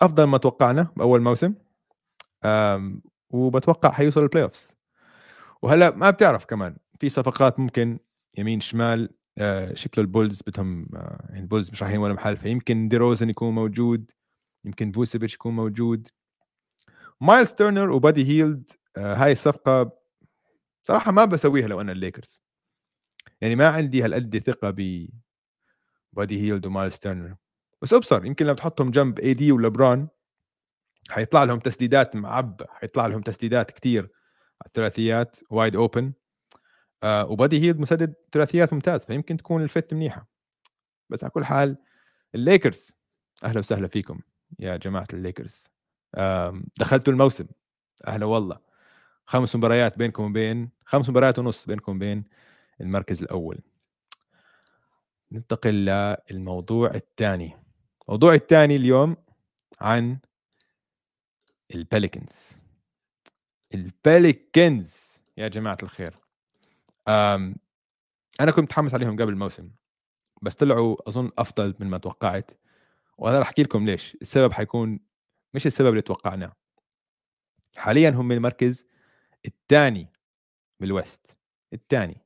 أفضل 0.01 0.25
ما 0.25 0.39
توقعنا 0.39 0.93
بأول 0.97 1.21
موسم 1.21 1.55
وبتوقع 3.31 3.91
حيوصل 3.91 4.23
ال 4.23 4.43
playoffs 4.45 4.77
وهلأ 5.63 5.91
ما 5.97 6.11
بتعرف 6.11 6.45
كمان 6.45 6.77
في 6.99 7.09
صفقات 7.09 7.61
ممكن 7.61 7.99
يمين 8.39 8.61
شمال 8.61 9.11
آه، 9.39 9.75
شكله 9.75 10.05
البولز 10.05 10.43
بدهم 10.47 10.89
آه، 10.97 11.27
يعني 11.29 11.41
البولز 11.41 11.71
مش 11.71 11.83
رايحين 11.83 12.01
ولا 12.01 12.15
محل 12.15 12.37
فيمكن 12.37 12.89
ديروزن 12.89 13.31
يكون 13.31 13.55
موجود 13.55 14.11
يمكن 14.65 14.93
فوسيفيتش 14.93 15.35
يكون 15.35 15.57
موجود. 15.57 16.09
مايلز 17.21 17.53
تيرنر 17.55 17.91
وبادي 17.91 18.25
هيلد 18.25 18.71
آه، 18.97 19.15
هاي 19.15 19.33
الصفقة 19.33 19.99
صراحة 20.85 21.13
ما 21.13 21.25
بسويها 21.25 21.69
لو 21.69 21.81
أنا 21.81 21.93
الليكرز. 21.93 22.43
يعني 23.41 23.57
ما 23.57 23.69
عندي 23.69 24.03
هالقد 24.05 24.39
ثقة 24.39 24.71
ب 24.71 25.09
بادي 26.13 26.41
هيلد 26.41 26.67
ومايلز 26.67 26.99
تيرنر. 26.99 27.37
بس 27.83 27.93
أبصر 27.93 28.25
يمكن 28.27 28.47
لما 28.47 28.55
تحطهم 28.55 28.91
جنب 28.91 29.19
اي 29.19 29.35
دي 29.35 29.53
ولبران 29.53 30.09
حيطلع 31.11 31.45
لهم 31.45 31.59
تسديدات 31.59 32.17
معبة 32.17 32.67
حيطلع 32.71 33.07
لهم 33.07 33.23
تسديدات 33.23 33.71
كثير 33.71 34.11
الثلاثيات 34.67 35.41
wide 35.51 35.77
open 35.77 36.13
آه 37.03 37.27
وبادي 37.27 37.61
هيلد 37.63 37.79
مسدد 37.79 38.15
ثلاثيات 38.33 38.73
ممتاز 38.73 39.07
فيمكن 39.07 39.37
تكون 39.37 39.63
ال 39.63 39.71
fit 39.71 39.95
منيحة. 39.95 40.29
بس 41.11 41.25
على 41.25 41.31
كل 41.31 41.45
حال 41.45 41.77
الليكرز 42.35 42.93
أهلا 43.45 43.59
وسهلا 43.59 43.89
فيكم 43.89 44.21
يا 44.59 44.77
جماعة 44.77 45.07
الليكرز. 45.13 45.69
دخلتوا 46.77 47.13
الموسم 47.13 47.47
أهلا 48.07 48.27
والله. 48.27 48.59
خمس 49.27 49.57
مباريات 49.57 49.99
بينكم 49.99 50.23
وبين 50.23 50.71
خمس 50.85 51.11
مباريات 51.11 51.39
ونص 51.39 51.67
بينكم 51.67 51.97
وبين 51.97 52.25
المركز 52.81 53.23
الأول. 53.23 53.61
ننتقل 55.33 55.75
للموضوع 56.31 56.91
الثاني. 56.95 57.62
الموضوع 58.09 58.35
الثاني 58.35 58.77
اليوم 58.77 59.17
عن 59.81 60.19
الباليكنز 61.75 62.61
الباليكنز 63.75 65.23
يا 65.37 65.49
جماعة 65.49 65.79
الخير. 65.83 66.15
أنا 67.09 68.51
كنت 68.51 68.59
متحمس 68.59 68.95
عليهم 68.95 69.17
قبل 69.21 69.29
الموسم 69.29 69.71
بس 70.43 70.55
طلعوا 70.55 71.09
أظن 71.09 71.31
أفضل 71.39 71.75
من 71.79 71.87
ما 71.87 71.99
توقعت. 71.99 72.51
وأنا 73.19 73.39
رح 73.39 73.47
أحكي 73.47 73.63
لكم 73.63 73.87
ليش. 73.87 74.17
السبب 74.23 74.53
حيكون 74.53 75.01
مش 75.55 75.67
السبب 75.67 75.89
اللي 75.89 76.03
توقعناه. 76.03 76.53
حاليا 77.77 78.11
هم 78.11 78.33
المركز 78.33 78.87
الثاني 79.47 80.09
بالويست 80.81 81.37
الثاني. 81.73 82.21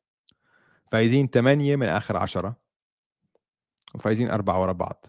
فايزين 0.92 1.28
ثمانية 1.28 1.76
من 1.76 1.86
آخر 1.86 2.16
عشرة. 2.16 2.56
وفايزين 3.94 4.30
أربعة 4.30 4.60
ورا 4.60 4.72
بعض. 4.72 5.06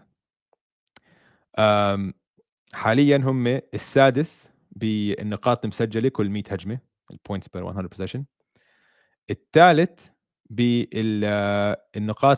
حاليا 2.74 3.16
هم 3.16 3.46
السادس 3.46 4.52
بالنقاط 4.72 5.64
المسجلة 5.64 6.08
كل 6.08 6.30
100 6.30 6.42
هجمة 6.50 6.78
ال 7.10 7.15
points 7.15 7.48
per 7.48 7.64
100 7.64 7.86
possession 7.86 8.24
الثالث 9.30 10.08
بالنقاط 10.50 11.64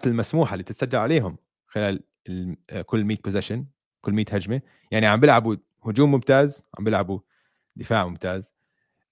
المسموحة 0.07 0.53
اللي 0.55 0.65
تتسجل 0.65 0.99
عليهم 0.99 1.39
خلال 1.67 2.03
كل 2.87 3.05
100 3.05 3.17
possession 3.25 3.67
كل 4.01 4.13
100 4.13 4.25
هجمة. 4.31 4.63
يعني 4.91 5.07
عم 5.07 5.21
بيلعبوا 5.21 5.57
هجوم 5.85 6.11
ممتاز 6.11 6.65
عم 6.79 6.85
بيلعبوا 6.85 7.21
دفاع 7.77 8.07
ممتاز. 8.07 8.55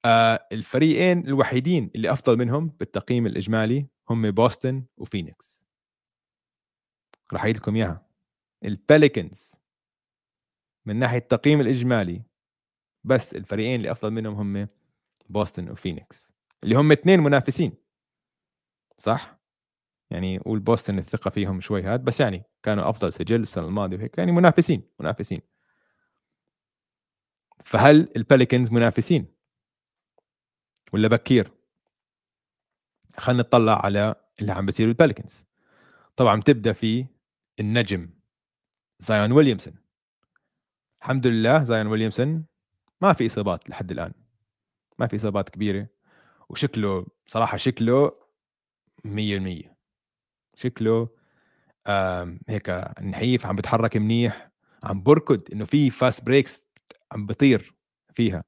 آه 0.04 0.46
الفريقين 0.52 1.26
الوحيدين 1.26 1.90
اللي 1.94 2.12
أفضل 2.12 2.38
منهم 2.38 2.68
بالتقييم 2.80 3.26
الإجمالي 3.26 3.86
هم 4.10 4.30
بوسطن 4.30 4.84
وفينيكس. 4.96 5.66
راح 7.32 7.42
أعيد 7.42 7.56
لكم 7.56 7.76
إياها. 7.76 8.06
الباليكنز 8.64 9.57
من 10.86 10.96
ناحية 10.96 11.18
التقييم 11.18 11.60
الإجمالي 11.60 12.22
بس 13.04 13.34
الفريقين 13.34 13.74
اللي 13.74 13.90
أفضل 13.92 14.10
منهم 14.10 14.56
هم 14.56 14.68
بوسطن 15.28 15.70
وفينيكس 15.70 16.32
اللي 16.64 16.74
هم 16.74 16.92
اثنين 16.92 17.20
منافسين. 17.20 17.72
صح؟ 18.98 19.38
يعني 20.10 20.38
قول 20.38 20.60
بوسطن 20.60 20.98
الثقة 20.98 21.30
فيهم 21.30 21.60
شوي 21.60 21.82
هاد 21.82 22.04
بس 22.04 22.20
يعني 22.20 22.42
كانوا 22.62 22.90
أفضل 22.90 23.12
سجل 23.12 23.42
السنة 23.42 23.66
الماضية 23.66 23.96
وهيك 23.96 24.18
يعني 24.18 24.32
منافسين 24.32 24.82
منافسين. 25.00 25.40
فهل 27.64 28.08
الباليكنز 28.16 28.72
منافسين؟ 28.72 29.26
ولا 30.92 31.08
بكير؟ 31.08 31.52
خلينا 33.16 33.42
نطلع 33.42 33.84
على 33.84 34.14
اللي 34.40 34.52
عم 34.52 34.66
بيصير 34.66 34.86
بالباليكنز 34.86 35.46
طبعا 36.16 36.40
تبدا 36.40 36.72
في 36.72 37.06
النجم 37.60 38.10
زايون 38.98 39.32
ويليامسون. 39.32 39.74
الحمد 41.02 41.26
لله 41.26 41.64
زايون 41.64 41.86
ويليامسون. 41.86 42.44
ما 43.00 43.12
في 43.12 43.26
إصابات 43.26 43.70
لحد 43.70 43.90
الآن. 43.90 44.12
ما 44.98 45.06
في 45.06 45.16
إصابات 45.16 45.48
كبيرة. 45.48 45.88
وشكله 46.48 47.06
صراحة 47.26 47.56
شكله 47.56 48.12
100% 49.04 49.76
شكله 50.56 51.08
هيك 52.48 52.70
نحيف 53.02 53.46
عم 53.46 53.56
بتحرك 53.56 53.96
منيح 53.96 54.50
عم 54.82 55.02
بركض 55.02 55.42
إنه 55.52 55.64
في 55.64 55.90
fast 55.90 56.24
breaks 56.24 56.64
عم 57.12 57.26
بطير 57.26 57.74
فيها. 58.14 58.44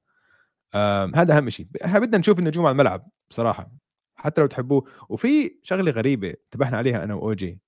هذا 1.15 1.37
أهم 1.37 1.51
شيء 1.51 1.67
بدنا 1.85 2.19
نشوف 2.19 2.39
النجوم 2.39 2.67
على 2.67 2.73
الملعب 2.73 3.09
بصراحه 3.31 3.71
حتى 4.17 4.41
لو 4.41 4.47
تحبوه. 4.47 4.89
وفي 5.09 5.59
شغلة 5.63 5.91
غريبة 5.91 6.29
انتبهنا 6.29 6.79
عليها 6.79 7.05
أنا 7.05 7.15
وأوجي. 7.15 7.61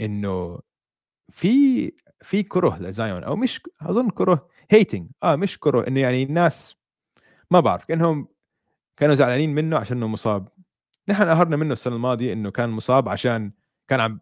إنه 0.00 0.60
في 1.30 1.92
في 2.22 2.42
كره 2.42 2.78
لزايون 2.78 3.24
أو 3.24 3.36
مش 3.36 3.60
أظن 3.82 4.10
كره 4.10 4.48
hating 4.70 5.10
آه 5.22 5.36
مش 5.36 5.58
كره 5.58 5.88
إنه 5.88 6.00
يعني 6.00 6.22
الناس 6.22 6.76
ما 7.50 7.60
بعرف 7.60 7.84
كأنهم 7.84 8.28
كانوا 8.96 9.14
زعلانين 9.14 9.54
منه 9.54 9.78
عشان 9.78 9.96
إنه 9.96 10.08
مصاب. 10.08 10.48
نحن 11.08 11.22
قهرنا 11.22 11.56
منه 11.56 11.72
السنة 11.72 11.96
الماضية 11.96 12.32
إنه 12.32 12.50
كان 12.50 12.70
مصاب 12.70 13.08
عشان 13.08 13.52
كان 13.88 14.00
عم 14.00 14.20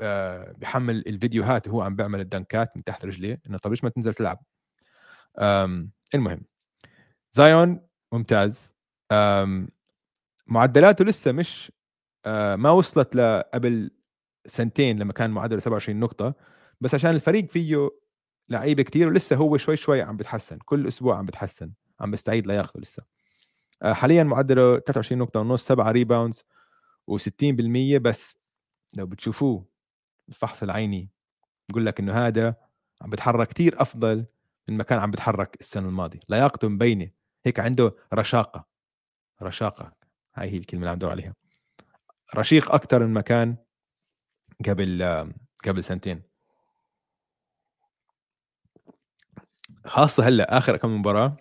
آه، 0.00 0.52
بيحمل 0.52 0.96
الفيديوهات 1.06 1.68
وهو 1.68 1.82
عم 1.82 1.96
بيعمل 1.96 2.20
الدنكات 2.20 2.76
من 2.76 2.84
تحت 2.84 3.04
رجليه 3.04 3.40
إنه 3.46 3.58
طب 3.58 3.70
ليش 3.70 3.84
ما 3.84 3.90
تنزل 3.90 4.14
تلعب؟ 4.14 4.42
المهم. 6.14 6.44
زايون 7.32 7.80
ممتاز. 8.12 8.74
معدلاته 10.46 11.04
لسه 11.04 11.32
مش 11.32 11.72
آه، 12.26 12.56
ما 12.56 12.70
وصلت 12.70 13.16
لقبل 13.16 13.90
سنتين 14.46 14.98
لما 14.98 15.12
كان 15.12 15.30
معدله 15.30 15.60
27 15.60 16.00
نقطة. 16.00 16.34
بس 16.80 16.94
عشان 16.94 17.10
الفريق 17.10 17.50
فيه 17.50 17.90
لعيبه 18.48 18.82
كتير 18.82 19.08
ولسه 19.08 19.36
هو 19.36 19.56
شوي 19.56 19.76
شوي 19.76 20.02
عم 20.02 20.16
بتحسن 20.16 20.58
كل 20.58 20.88
أسبوع 20.88 21.16
عم 21.18 21.26
بتحسن 21.26 21.72
عم 22.00 22.10
بيستعيد 22.10 22.46
لياقته 22.46 22.80
لسه. 22.80 23.02
آه، 23.82 23.92
حاليا 23.92 24.22
معدله 24.24 24.78
23 24.78 25.18
نقطة 25.18 25.40
ونص 25.40 25.66
7 25.66 25.90
ريباوندز 25.90 26.44
و60% 27.10 27.98
بس 27.98 28.36
لو 28.96 29.06
بتشوفوه 29.06 29.66
الفحص 30.28 30.62
العيني 30.62 31.10
بقول 31.68 31.86
لك 31.86 32.00
إنه 32.00 32.26
هذا 32.26 32.54
عم 33.02 33.10
بيتحرك 33.10 33.48
كثير 33.48 33.82
أفضل 33.82 34.26
من 34.68 34.76
ما 34.76 34.84
كان 34.84 34.98
عم 34.98 35.10
بيتحرك 35.10 35.56
السنة 35.60 35.88
الماضية. 35.88 36.20
لياقته 36.28 36.68
مبينة 36.68 37.10
هيك 37.46 37.60
عنده 37.60 37.96
رشاقة 38.14 38.66
رشاقة 39.42 39.92
هاي 40.34 40.50
هي 40.50 40.56
الكلمة 40.56 40.80
اللي 40.80 40.90
عم 40.90 40.96
بدور 40.96 41.10
عليها. 41.10 41.34
رشيق 42.36 42.74
أكثر 42.74 43.06
من 43.06 43.12
ما 43.12 43.20
كان 43.20 43.56
قبل 44.68 45.02
قبل 45.64 45.84
سنتين. 45.84 46.29
خاصة 49.86 50.28
هلأ 50.28 50.58
آخر 50.58 50.76
كم 50.76 50.98
مباراة 51.00 51.36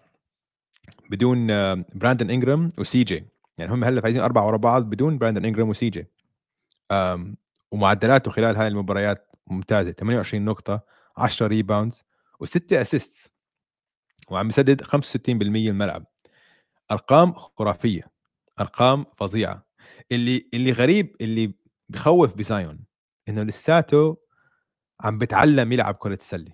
بدون 1.10 1.48
براندن 1.96 2.30
انجرام 2.30 2.70
وسي 2.78 3.04
جي. 3.04 3.26
يعني 3.58 3.74
هم 3.74 3.84
هلأ 3.84 4.02
فايزين 4.02 4.22
أربعة 4.22 4.48
ورا 4.48 4.58
بعض 4.58 4.84
بدون 4.84 5.18
براندن 5.18 5.46
انجرام 5.46 5.70
وسي 5.70 5.90
جي. 5.90 6.08
ومعدلاته 7.72 8.32
خلال 8.32 8.56
هاي 8.56 8.68
المباريات 8.68 9.32
ممتازة. 9.48 9.92
28 9.92 10.46
نقطة 10.46 10.82
10 11.18 11.48
rebounds 11.48 12.04
و6 12.44 12.74
assists 12.74 13.30
وعم 14.30 14.48
بسدد 14.48 14.84
65% 14.84 15.70
الملعب. 15.70 16.06
أرقام 16.92 17.34
خرافية. 17.34 18.12
أرقام 18.60 19.06
فظيعة. 19.18 19.66
اللي 20.12 20.50
اللي 20.54 20.72
غريب 20.72 21.16
اللي 21.22 21.54
بخوف 21.90 22.34
بزايون 22.34 22.80
إنه 23.30 23.44
لساته 23.44 24.18
عم 25.02 25.18
بتعلم 25.18 25.72
يلعب 25.72 25.96
كرة 25.96 26.14
السلة. 26.14 26.52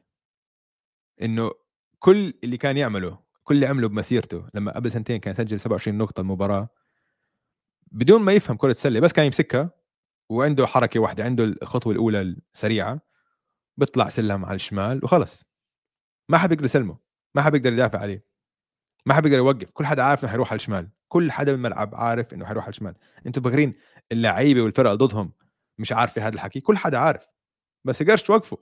إنه 1.22 1.52
كل 2.00 2.34
اللي 2.44 2.58
كان 2.58 2.78
يعمله 2.78 3.20
كل 3.44 3.56
اللي 3.56 3.66
عمله 3.68 3.88
بمسيرته 3.88 4.48
لما 4.54 4.72
قبل 4.76 4.92
سنتين 4.92 5.18
كان 5.20 5.32
يسجل 5.34 5.60
27 5.60 5.98
نقطة 5.98 6.22
المباراة 6.22 6.70
بدون 7.92 8.22
ما 8.22 8.34
يفهم 8.34 8.58
كرة 8.58 8.72
السلة 8.72 9.00
بس 9.00 9.14
كان 9.14 9.26
يمسكها 9.26 9.72
وعنده 10.30 10.68
حركة 10.68 11.00
واحدة 11.00 11.24
عنده 11.24 11.44
الخطوة 11.44 11.94
الأولى 11.94 12.22
السريعة 12.54 13.02
بيطلع 13.78 14.10
سلم 14.10 14.46
على 14.46 14.56
الشمال 14.56 15.04
وخلص. 15.06 15.46
ما 16.30 16.38
حد 16.38 16.52
يقدر 16.52 16.66
يسلمه 16.66 16.98
ما 17.36 17.42
حد 17.42 17.56
يقدر 17.56 17.74
يدافع 17.74 18.00
عليه 18.00 18.26
ما 19.06 19.14
حد 19.14 19.26
يقدر 19.26 19.38
يوقف 19.38 19.70
كل 19.72 19.86
حدا 19.86 20.04
عارف 20.04 20.24
إنه 20.24 20.32
حيروح 20.32 20.52
على 20.52 20.56
الشمال 20.58 20.90
كل 21.08 21.32
حدا 21.32 21.52
بالملعب 21.52 21.96
عارف 21.96 22.34
إنه 22.34 22.46
حيروح 22.46 22.64
على 22.64 22.70
الشمال. 22.72 22.96
أنتم 23.28 23.42
فاكرين 23.42 23.74
اللعيبة 24.12 24.62
والفرق 24.62 24.94
ضدهم 24.94 25.34
مش 25.80 25.92
عارفة 25.92 26.28
هذا 26.28 26.36
الحكي 26.36 26.60
كل 26.62 26.78
حدا 26.78 26.98
عارف 26.98 27.28
بس 27.86 28.02
يقدرش 28.02 28.22
توقفه 28.24 28.58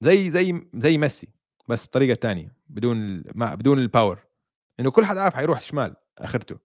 زي 0.00 0.30
زي 0.30 0.68
زي 0.74 0.98
ميسي. 0.98 1.28
بس 1.68 1.86
بطريقة 1.86 2.18
ثانية 2.20 2.56
بدون 2.68 3.24
ما 3.34 3.54
بدون 3.54 3.78
ال 3.78 3.85
power 3.85 4.18
إنه 4.80 4.90
كل 4.90 5.04
حدا 5.04 5.20
عارف 5.20 5.34
حيروح 5.34 5.60
شمال 5.60 5.96
آخرته. 6.18 6.58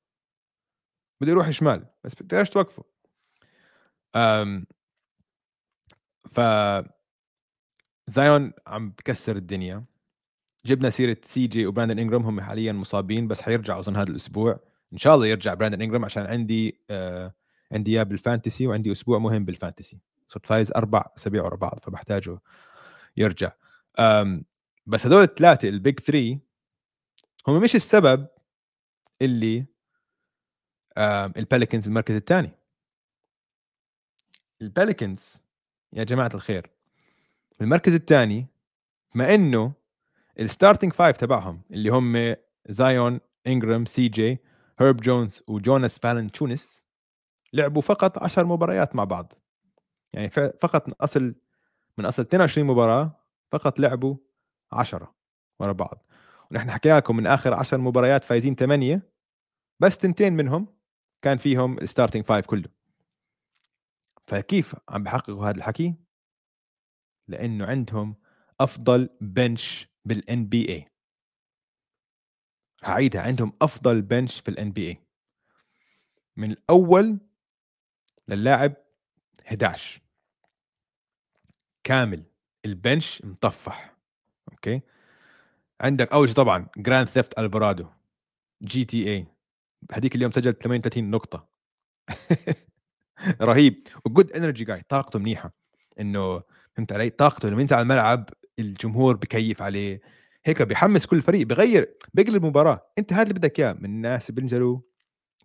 بده 1.22 1.32
يروح 1.32 1.50
شمال 1.50 1.86
بس 2.04 2.14
بتقدرش 2.14 2.50
توقفه. 2.50 2.84
أم 4.16 4.66
ف 6.32 6.40
زايون 8.08 8.54
عم 8.68 8.90
بكسر 8.90 9.36
الدنيا. 9.36 9.86
جبنا 10.66 10.90
سيرة 10.90 11.18
سي 11.24 11.48
جي 11.48 11.66
وبراندن 11.66 12.00
انجرام 12.00 12.24
هم 12.24 12.42
حاليا 12.42 12.74
مصابين 12.74 13.28
بس 13.28 13.42
حيرجعوا 13.42 13.80
أظن 13.80 13.96
هذا 13.96 14.10
الأسبوع. 14.12 14.60
إن 14.94 14.98
شاء 14.98 15.16
الله 15.16 15.28
يرجع 15.28 15.54
براندن 15.54 15.82
انجرام 15.82 16.06
عشان 16.06 16.26
عندي 16.26 16.80
آه 16.90 17.34
عندي 17.72 17.92
إياه 17.92 18.04
بال 18.04 18.18
fantasy 18.18 18.68
وعندي 18.68 18.92
أسبوع 18.92 19.20
مهم 19.20 19.46
بال 19.46 19.57
fantasy. 19.57 20.00
صرت 20.28 20.46
فايز 20.46 20.72
أربع 20.72 21.06
أسابيع 21.18 21.44
ورا 21.44 21.56
بعض 21.56 21.80
فبحتاجه 21.84 22.40
يرجع. 23.18 23.52
بس 24.86 25.06
هدول 25.06 25.24
الثلاثه 25.24 25.70
ال 25.70 25.77
big 25.77 26.00
3 26.00 26.40
هم 27.48 27.62
مش 27.62 27.76
السبب 27.76 28.28
اللي 29.22 29.66
البيليكانز 31.38 31.88
المركز 31.88 32.16
الثاني 32.16 32.52
البيليكانز 34.62 35.42
يا 35.94 36.04
جماعة 36.04 36.32
الخير 36.34 36.70
المركز 37.62 37.94
الثاني 37.94 38.48
ما 39.16 39.34
إنه 39.36 39.74
ال 40.40 40.46
starting 40.46 40.94
five 40.94 41.18
تبعهم 41.18 41.62
اللي 41.72 41.90
هم 41.90 42.36
زايون 42.70 43.20
انجرام 43.48 43.86
سي 43.86 44.08
جي 44.08 44.38
هيرب 44.80 44.98
جونز 44.98 45.44
وجوناس 45.48 46.00
تشونس 46.34 46.84
لعبوا 47.54 47.82
فقط 47.82 48.24
10 48.24 48.44
مباريات 48.44 48.96
مع 48.96 49.04
بعض. 49.04 49.34
يعني 50.14 50.30
فقط 50.30 50.88
من 50.88 50.94
أصل 51.02 51.36
من 51.98 52.06
أصل 52.06 52.22
22 52.22 52.68
مباراة 52.68 53.20
فقط 53.52 53.80
لعبوا 53.80 54.16
10 54.74 55.16
ورا 55.60 55.72
بعض. 55.72 56.06
ونحن 56.52 56.72
حكينا 56.72 56.98
لكم 56.98 57.16
من 57.16 57.28
آخر 57.28 57.54
10 57.54 57.78
مباريات 57.78 58.24
فايزين 58.24 58.56
8 58.56 59.02
بس 59.80 59.98
تنتين 59.98 60.34
منهم 60.34 60.68
كان 61.22 61.38
فيهم 61.38 61.78
ال 61.78 61.83
starting 61.83 62.26
five 62.26 62.46
كله. 62.46 62.70
فكيف 64.26 64.76
عم 64.90 65.04
بحققوا 65.04 65.46
هذا 65.46 65.58
الحكي؟ 65.58 65.96
لأنه 67.28 67.66
عندهم 67.66 68.16
أفضل 68.60 69.10
bench 69.22 69.88
بال 70.06 70.46
NBA 70.46 70.88
هعيدها 72.84 73.22
عندهم 73.22 73.54
أفضل 73.62 74.02
bench 74.02 74.40
في 74.40 74.50
ال 74.50 74.72
NBA 74.72 74.98
من 76.38 76.52
الأول 76.52 77.20
للاعب 78.28 78.76
11 79.48 80.02
كامل 81.84 82.24
ال 82.66 82.75
bench 82.75 83.22
مطفح. 83.26 83.93
أوكي؟ 84.68 84.82
عندك 85.82 86.12
أول 86.12 86.28
شيء 86.28 86.38
طبعا 86.38 86.68
جراند 86.78 87.08
ثيفت 87.08 87.40
الفارادو 87.40 87.86
GTA 88.64 89.28
هذيك 89.92 90.16
اليوم 90.16 90.32
سجل 90.32 90.54
38 90.54 91.12
نقطة. 91.12 91.48
رهيب. 93.42 93.88
و 94.06 94.11
good 94.11 94.32
energy 94.32 94.66
guy 94.66 94.82
طاقته 94.90 95.20
منيحة. 95.20 95.54
إنه 96.00 96.42
فهمت 96.76 96.92
علي؟ 96.92 97.10
طاقته 97.10 97.50
لما 97.50 97.62
ينزل 97.62 97.76
على 97.76 97.84
الملعب 97.84 98.30
الجمهور 98.60 99.16
بكيف 99.16 99.62
عليه. 99.62 100.02
هيك 100.46 100.62
بيحمس 100.62 101.06
كل 101.06 101.18
الفريق 101.18 101.48
بغير 101.48 101.98
بيقلب 102.14 102.44
المباراة. 102.44 102.92
أنت 102.98 103.14
هذا 103.14 103.24
اللي 103.24 103.34
بدك 103.34 103.60
إياه. 103.60 103.74
من 103.74 103.86
الناس 103.86 104.30
اللي 104.30 104.42
بينزلوا 104.42 104.80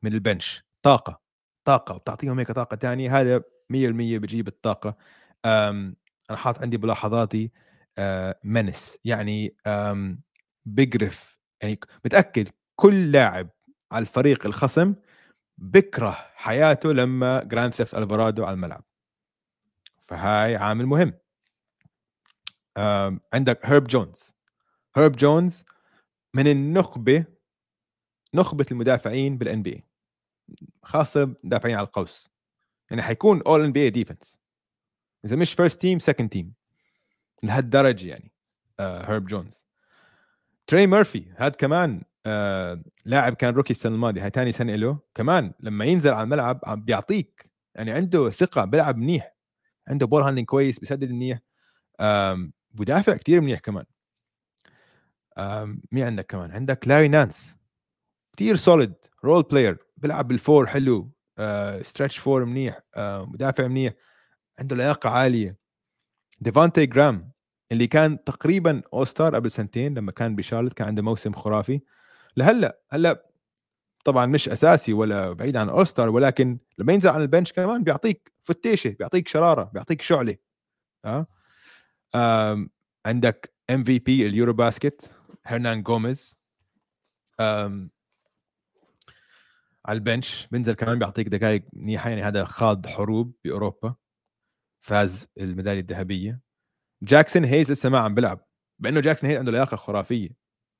من 0.02 0.12
البنش. 0.12 0.64
طاقة 0.82 1.20
طاقة. 1.64 1.94
وبتعطيهم 1.94 2.38
هيك 2.38 2.52
طاقة 2.52 2.76
ثانية 2.76 3.20
هذا 3.20 3.38
100% 3.38 3.42
بجيب 4.18 4.48
الطاقة. 4.48 4.96
أنا 5.44 6.36
حاط 6.36 6.62
عندي 6.62 6.76
بلاحظاتي 6.76 7.50
منس 8.44 8.98
يعني 9.04 9.56
بقرف 10.66 11.38
يعني 11.62 11.80
متأكد 12.04 12.48
كل 12.76 13.12
لاعب 13.12 13.50
على 13.92 14.02
الفريق 14.02 14.46
الخصم 14.46 14.94
بكره 15.58 16.10
حياته 16.34 16.92
لما 16.92 17.44
جراند 17.44 17.72
ثيفت 17.72 17.94
الفارادو 17.94 18.44
على 18.44 18.54
الملعب. 18.54 18.84
فهاي 20.02 20.56
عامل 20.56 20.86
مهم. 20.86 21.18
عندك 23.32 23.60
هيرب 23.66 23.84
جونز 23.84 24.34
هيرب 24.96 25.16
جونز 25.16 25.64
من 26.34 26.46
النخبة 26.46 27.24
نخبة 28.34 28.66
المدافعين 28.70 29.38
بال 29.38 29.62
NBA 29.62 29.84
خاصة 30.82 31.34
مدافعين 31.44 31.76
على 31.76 31.86
القوس. 31.86 32.30
يعني 32.90 33.02
حيكون 33.02 33.42
all 33.42 33.64
NBA 33.64 33.90
defense 33.90 34.38
إذا 35.24 35.36
مش 35.36 35.52
first 35.52 35.80
team 35.80 35.98
second 35.98 36.28
team 36.28 36.54
لهالدرجة 37.42 38.06
يعني 38.06 38.32
هيرب 38.80 39.26
جونز. 39.26 39.66
تري 40.66 40.86
ميرفي 40.86 41.32
هذا 41.36 41.48
كمان 41.48 42.02
آه 42.26 42.82
لاعب 43.04 43.34
كان 43.34 43.54
rookie 43.54 43.70
السنة 43.70 43.94
الماضية 43.94 44.24
هاي 44.24 44.30
ثاني 44.30 44.52
سنة 44.52 44.76
له 44.76 44.98
كمان 45.14 45.52
لما 45.60 45.84
ينزل 45.84 46.10
على 46.12 46.22
الملعب 46.22 46.60
عم 46.64 46.84
بيعطيك 46.84 47.50
يعني 47.74 47.92
عنده 47.92 48.30
ثقة 48.30 48.64
بيلعب 48.64 48.96
منيح 48.96 49.34
عنده 49.88 50.06
ball 50.06 50.22
handling 50.22 50.46
كويس 50.46 50.78
بيسدد 50.78 51.10
منيح 51.10 51.38
مدافع 52.74 53.16
كثير 53.16 53.40
منيح 53.40 53.60
كمان. 53.60 53.84
مين 55.92 56.04
عندك 56.04 56.26
كمان؟ 56.26 56.50
عندك 56.52 56.88
لاري 56.88 57.08
نانس 57.08 57.56
كثير 58.36 58.56
solid 58.56 58.94
role 59.24 59.42
player 59.42 59.78
بيلعب 59.96 60.28
بال 60.28 60.41
four 60.41 60.66
حلو 60.66 61.10
stretch 61.82 62.18
four 62.18 62.44
منيح 62.44 62.80
آه، 62.96 63.24
مدافع 63.24 63.66
منيح 63.66 63.92
عنده 64.58 64.76
لياقة 64.76 65.10
عالية. 65.10 65.58
ديفانتي 66.40 66.86
جرام 66.86 67.32
اللي 67.72 67.86
كان 67.86 68.24
تقريبا 68.24 68.82
all 68.92 69.06
star 69.06 69.34
قبل 69.34 69.50
سنتين 69.50 69.98
لما 69.98 70.12
كان 70.12 70.36
بشارلت 70.36 70.72
كان 70.72 70.88
عنده 70.88 71.02
موسم 71.02 71.32
خرافي. 71.32 71.80
لهلأ 72.36 72.78
هلأ 72.90 73.26
طبعا 74.04 74.26
مش 74.26 74.48
أساسي 74.48 74.92
ولا 74.92 75.32
بعيد 75.32 75.56
عن 75.56 75.68
all 75.68 75.86
star 75.86 76.08
ولكن 76.08 76.58
لما 76.78 76.92
ينزل 76.92 77.10
عن 77.10 77.20
ال 77.20 77.26
bench 77.26 77.52
كمان 77.52 77.84
بيعطيك 77.84 78.32
فتيشة 78.42 78.96
بيعطيك 78.98 79.28
شرارة 79.28 79.70
بيعطيك 79.74 80.02
شعلة. 80.02 80.36
آه؟ 81.04 81.26
عندك 83.06 83.54
MVP 83.70 83.98
ال 83.98 84.26
EuroBasket 84.26 85.12
هرنان 85.44 85.82
جوميز 85.82 86.38
على 89.86 89.88
ال 89.88 89.98
bench 89.98 90.48
بينزل 90.50 90.72
كمان 90.72 90.98
بيعطيك 90.98 91.28
دقائق 91.28 91.64
منيحه 91.72 92.10
يعني 92.10 92.22
هذا 92.22 92.44
خاض 92.44 92.86
حروب 92.86 93.34
بأوروبا. 93.44 93.94
فاز 94.80 95.28
الميدالية 95.38 95.80
الذهبية. 95.80 96.40
جاكسون 97.02 97.44
هيز 97.44 97.70
لسه 97.70 97.88
ما 97.88 97.98
عم 97.98 98.14
بيلعب 98.14 98.46
بأنه 98.78 99.00
جاكسون 99.00 99.30
هيز 99.30 99.38
عنده 99.38 99.52
لياقة 99.52 99.76
خرافية 99.76 100.30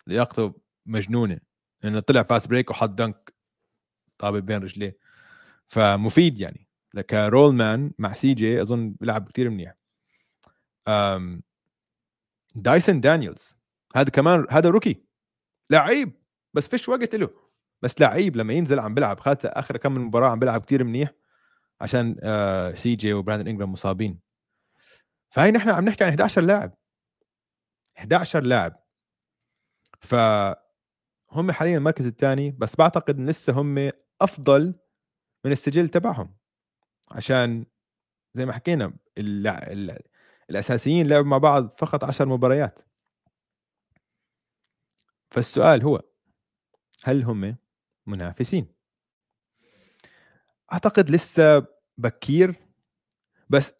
لياقته 0.06 0.60
مجنونة 0.86 1.40
إنه 1.84 2.00
طلع 2.00 2.22
fast 2.22 2.48
break 2.48 2.70
وحط 2.70 2.88
dunk 2.90 3.34
طابق 4.18 4.38
بين 4.38 4.62
رجليه. 4.62 4.98
فمفيد 5.68 6.40
يعني 6.40 6.68
ك 7.10 7.19
roll 7.19 7.54
man 7.54 7.92
مع 7.98 8.12
سي 8.12 8.34
جي 8.34 8.62
أظن 8.62 8.90
بيلعب 8.90 9.28
كثير 9.28 9.50
منيح. 9.50 9.74
دايسون 12.54 13.00
دانييلز 13.00 13.58
هذا 13.96 14.10
كمان 14.10 14.46
هذا 14.50 14.68
rookie 14.68 15.04
لعيب 15.70 16.12
بس 16.54 16.68
فيش 16.68 16.88
وقت 16.88 17.14
له 17.14 17.30
بس 17.82 18.00
لعيب 18.00 18.36
لما 18.36 18.52
ينزل 18.54 18.78
عم 18.80 18.94
بيلعب 18.94 19.20
خاصة 19.20 19.48
آخر 19.52 19.76
كم 19.76 19.92
من 19.92 20.00
مباراة 20.00 20.30
عم 20.30 20.38
بيلعب 20.38 20.64
كثير 20.64 20.84
منيح. 20.84 21.12
عشان 21.80 22.16
آه 22.22 22.74
سي 22.74 22.94
جي 22.96 23.12
وبراندن 23.12 23.48
إنجرام 23.48 23.72
مصابين. 23.72 24.20
فهي 25.30 25.50
نحن 25.50 25.68
عم 25.70 25.84
نحكي 25.84 26.04
عن 26.04 26.10
11 26.10 26.42
لاعب. 26.42 26.74
11 27.98 28.42
لاعب. 28.42 28.82
ف 30.00 30.14
هم 31.32 31.52
حاليا 31.52 31.78
المركز 31.78 32.06
الثاني 32.06 32.50
بس 32.50 32.76
بعتقد 32.76 33.20
لسه 33.20 33.52
هم 33.52 33.90
أفضل 34.20 34.74
من 35.44 35.52
السجل 35.52 35.88
تبعهم. 35.88 36.36
عشان 37.12 37.66
زي 38.34 38.46
ما 38.46 38.52
حكينا 38.52 38.92
ال 39.18 39.46
ال 39.46 39.98
الأساسيين 40.50 41.08
لعبوا 41.08 41.28
مع 41.30 41.38
بعض 41.38 41.76
فقط 41.78 42.04
10 42.04 42.24
مباريات. 42.24 42.80
فالسؤال 45.30 45.82
هو 45.82 46.02
هل 47.04 47.22
هم 47.24 47.56
منافسين؟ 48.06 48.77
أعتقد 50.72 51.10
لسه 51.10 51.66
بكير 51.98 52.54
بس 53.48 53.74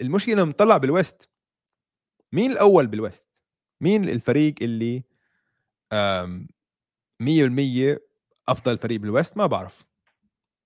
المشكلة 0.00 0.44
مطلع 0.44 0.76
بال 0.76 0.91
West. 0.91 1.30
مين 2.32 2.50
الأول 2.50 2.86
بال 2.86 2.97
West؟ 2.97 3.26
مين 3.80 4.08
الفريق 4.08 4.54
اللي 4.62 5.02
100% 7.22 7.98
أفضل 8.48 8.78
فريق 8.78 9.00
بال 9.00 9.10
West؟ 9.10 9.36
ما 9.36 9.46
بعرف. 9.46 9.84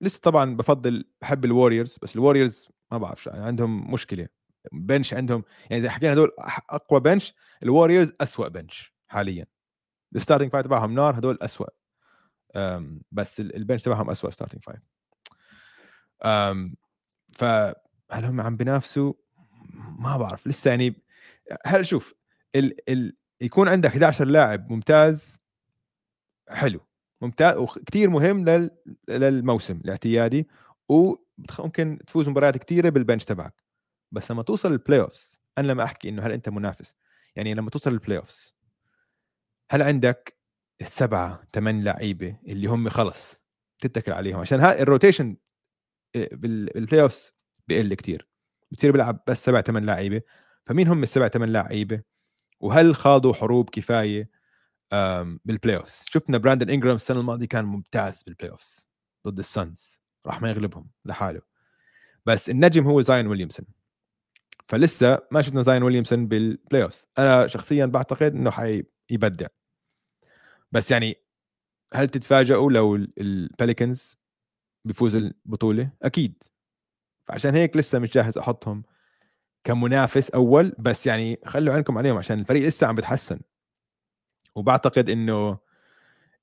لسه 0.00 0.20
طبعا 0.20 0.56
بفضل 0.56 1.04
بحب 1.20 1.44
الوريورز 1.44 1.98
بس 2.02 2.16
الوريورز 2.16 2.68
ما 2.92 2.98
بعرف 2.98 3.26
يعني 3.26 3.44
عندهم 3.44 3.92
مشكلة. 3.92 4.28
bench 4.72 5.14
عندهم 5.14 5.44
يعني 5.70 5.82
إذا 5.82 5.90
حكينا 5.90 6.12
هدول 6.12 6.30
أقوى 6.70 7.00
bench 7.00 7.34
الوريورز 7.62 8.12
اسوء 8.20 8.48
bench 8.48 8.94
حاليا. 9.06 9.46
ال 10.16 10.20
starting 10.20 10.52
five 10.52 10.64
تبعهم 10.64 10.94
نار 10.94 11.18
هدول 11.18 11.38
اسوء 11.42 11.68
بس 13.12 13.40
ال 13.40 13.47
bench 13.47 13.82
تبعهم 13.82 14.10
اسوء 14.10 14.30
starting 14.30 14.62
five 14.64 14.80
فهل 17.32 17.74
هم 18.24 18.40
عم 18.40 18.56
بينافسوا؟ 18.56 19.12
ما 19.98 20.16
بعرف 20.16 20.46
لسه 20.46 20.70
يعني 20.70 21.02
هل 21.66 21.86
شوف 21.86 22.14
ال 22.56 22.90
ال 22.90 23.16
يكون 23.40 23.68
عندك 23.68 23.90
11 23.90 24.24
لاعب 24.24 24.72
ممتاز 24.72 25.40
حلو 26.48 26.80
ممتاز 27.20 27.56
وكثير 27.56 28.10
مهم 28.10 28.44
لل... 28.44 28.70
للموسم 29.08 29.80
الاعتيادي 29.84 30.48
وممكن 30.88 31.98
تفوز 32.06 32.28
مباريات 32.28 32.56
كثيره 32.56 32.88
بال 32.88 32.99
bench 32.99 33.24
تبعك. 33.24 33.54
بس 34.12 34.30
لما 34.30 34.42
توصل 34.42 34.72
لل 34.72 35.00
playoffs 35.00 35.40
أنا 35.58 35.66
لما 35.66 35.84
أحكي 35.84 36.08
إنه 36.08 36.22
هل 36.22 36.32
أنت 36.32 36.48
منافس 36.48 36.94
يعني 37.36 37.54
لما 37.54 37.70
توصل 37.70 37.92
لل 37.92 38.18
playoffs 38.18 38.56
هل 39.70 39.82
عندك 39.82 40.38
السبعة 40.80 41.42
ثمان 41.52 41.84
لعيبة 41.84 42.36
اللي 42.46 42.66
هم 42.66 42.88
خلص 42.88 43.40
تتكل 43.80 44.12
عليهم؟ 44.12 44.40
عشان 44.40 44.60
هاي 44.60 44.82
ال 44.82 44.87
rotation 44.87 45.27
بال 45.27 45.36
playoffs 46.32 47.32
بقل 47.68 47.94
كثير 47.94 48.28
بتصير 48.70 48.92
بيلعب 48.92 49.24
بس 49.26 49.44
سبع 49.44 49.60
ثمان 49.60 49.86
لعيبه 49.86 50.22
فمين 50.66 50.88
هم 50.88 51.02
السبع 51.02 51.28
ثمان 51.28 51.52
لعيبه 51.52 52.02
وهل 52.60 52.94
خاضوا 52.94 53.34
حروب 53.34 53.70
كفاية؟ 53.70 54.30
بال 55.44 55.76
playoffs 55.76 56.04
شفنا 56.08 56.38
براندن 56.38 56.70
انجرام 56.70 56.96
السنة 56.96 57.20
الماضية 57.20 57.46
كان 57.46 57.64
ممتاز 57.64 58.22
بال 58.22 58.50
playoffs 58.50 58.88
ضد 59.26 59.38
السانز. 59.38 60.00
راح 60.26 60.42
ما 60.42 60.50
يغلبهم 60.50 60.90
لحاله. 61.04 61.42
بس 62.26 62.50
النجم 62.50 62.84
هو 62.86 63.00
زايون 63.00 63.26
ويليامسون. 63.26 63.66
فلسه 64.68 65.18
ما 65.30 65.42
شفنا 65.42 65.62
زايون 65.62 65.82
ويليامسون 65.82 66.26
بال 66.26 66.82
playoffs 66.82 67.06
أنا 67.18 67.46
شخصيا 67.46 67.86
بعتقد 67.86 68.34
إنه 68.34 68.50
حيبدع. 68.50 69.46
بس 70.72 70.90
يعني 70.90 71.16
هل 71.94 72.08
تتفاجئوا 72.08 72.70
لو 72.70 72.94
البليكنز 72.96 74.16
بيفوز 74.86 75.14
البطولة؟ 75.14 75.90
أكيد. 76.02 76.42
فعشان 77.26 77.54
هيك 77.54 77.76
لسه 77.76 77.98
مش 77.98 78.10
جاهز 78.10 78.38
أحطهم 78.38 78.82
كمنافس 79.64 80.30
أول 80.30 80.72
بس 80.78 81.06
يعني 81.06 81.40
خلوا 81.46 81.74
عينكم 81.74 81.98
عليهم 81.98 82.16
عشان 82.18 82.40
الفريق 82.40 82.66
لسه 82.66 82.86
عم 82.86 82.94
بتحسن. 82.94 83.40
وبعتقد 84.54 85.10
إنه 85.10 85.58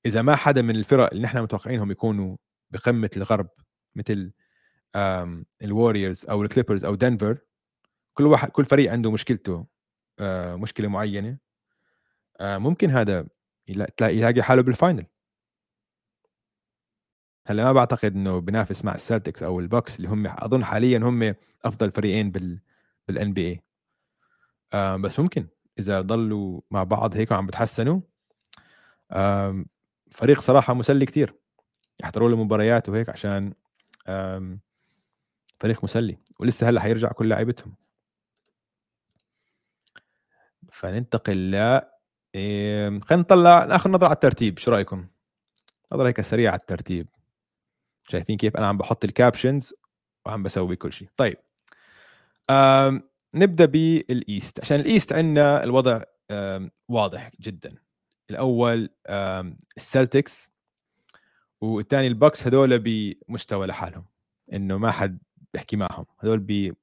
إذا 0.06 0.22
ما 0.22 0.36
حدا 0.36 0.62
من 0.62 0.76
الفرق 0.76 1.10
اللي 1.10 1.22
نحن 1.22 1.38
متوقعينهم 1.38 1.90
يكونوا 1.90 2.36
بقمة 2.70 3.10
الغرب 3.16 3.48
مثل 3.94 4.32
الوريورز 5.62 6.26
أو 6.26 6.42
الكليبرز 6.42 6.84
أو 6.84 6.94
دنفر 6.94 7.38
كل 8.14 8.26
واحد 8.26 8.48
كل 8.48 8.64
فريق 8.64 8.92
عنده 8.92 9.10
مشكلته 9.10 9.66
آه، 10.20 10.56
مشكلة 10.56 10.88
معينة 10.88 11.38
آه، 12.40 12.58
ممكن 12.58 12.90
هذا 12.90 13.26
يلاقي 13.68 14.42
حاله 14.42 14.62
بال 14.62 14.75
final 14.75 15.06
هلا 17.46 17.64
ما 17.64 17.72
بعتقد 17.72 18.14
إنه 18.14 18.38
بينافس 18.38 18.84
مع 18.84 18.94
السلتكس 18.94 19.42
أو 19.42 19.60
البكس 19.60 19.96
اللي 19.96 20.08
هم 20.08 20.26
أظن 20.26 20.64
حاليا 20.64 20.98
هم 20.98 21.34
أفضل 21.64 21.90
فريقين 21.90 22.30
بال 22.30 22.60
بال 23.08 23.32
NBA 23.32 23.62
بس 24.98 25.20
ممكن 25.20 25.46
إذا 25.78 26.00
ضلوا 26.00 26.60
مع 26.70 26.82
بعض 26.82 27.16
هيك 27.16 27.32
عم 27.32 27.46
بتحسنوا. 27.46 28.00
فريق 30.10 30.40
صراحة 30.40 30.74
مسلي 30.74 31.06
كثير 31.06 31.34
يحضروا 32.00 32.28
له 32.28 32.44
مباريات 32.44 32.88
وهيك 32.88 33.08
عشان 33.08 33.54
فريق 35.60 35.84
مسلي. 35.84 36.18
ولسه 36.40 36.68
هلأ 36.68 36.80
حيرجع 36.80 37.08
كل 37.08 37.28
لاعيبتهم 37.28 37.74
فننتقل 40.72 41.50
ل 41.50 41.80
خلينا 42.34 43.22
نطلع 43.22 43.64
ناخذ 43.64 43.90
نظرة 43.90 44.06
على 44.06 44.14
الترتيب. 44.14 44.58
شو 44.58 44.70
رأيكم؟ 44.70 45.06
نظرة 45.92 46.08
هيك 46.08 46.20
سريعة 46.20 46.52
على 46.52 46.60
الترتيب. 46.60 47.08
شايفين 48.08 48.36
كيف 48.36 48.56
أنا 48.56 48.66
عم 48.66 48.78
بحط 48.78 49.04
الكابشنز 49.04 49.74
وعم 50.26 50.42
بسوي 50.42 50.76
كل 50.76 50.92
شيء. 50.92 51.08
طيب 51.16 51.36
نبدأ 53.34 53.64
بال 53.64 53.96
East 53.96 54.60
عشان 54.60 54.80
ال 54.80 54.86
East 54.86 55.12
عندنا 55.12 55.64
الوضع 55.64 56.02
واضح 56.88 57.30
جدا. 57.40 57.74
الأول 58.30 58.90
السلتكس 59.76 60.50
والثاني 61.60 62.06
البكس 62.06 62.46
هذول 62.46 62.78
بمستوى 62.78 63.66
لحالهم. 63.66 64.06
إنه 64.52 64.78
ما 64.78 64.90
حد 64.90 65.18
بيحكي 65.54 65.76
معهم. 65.76 66.06
هذول 66.20 66.38
ب 66.38 66.74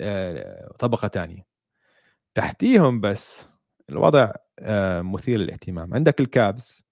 آه، 0.00 0.72
طبقة 0.78 1.08
ثانية 1.08 1.46
تحتيهم 2.34 3.00
بس 3.00 3.48
الوضع 3.90 4.32
مثير 5.02 5.38
للاهتمام. 5.38 5.94
عندك 5.94 6.20
الكابز 6.20 6.84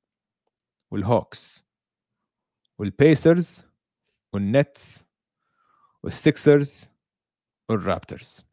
والهوكس 0.91 1.68
والبيسرز 2.79 3.65
والنتس 4.33 5.05
والسكسرز 6.03 6.85
والرابترز 7.69 8.45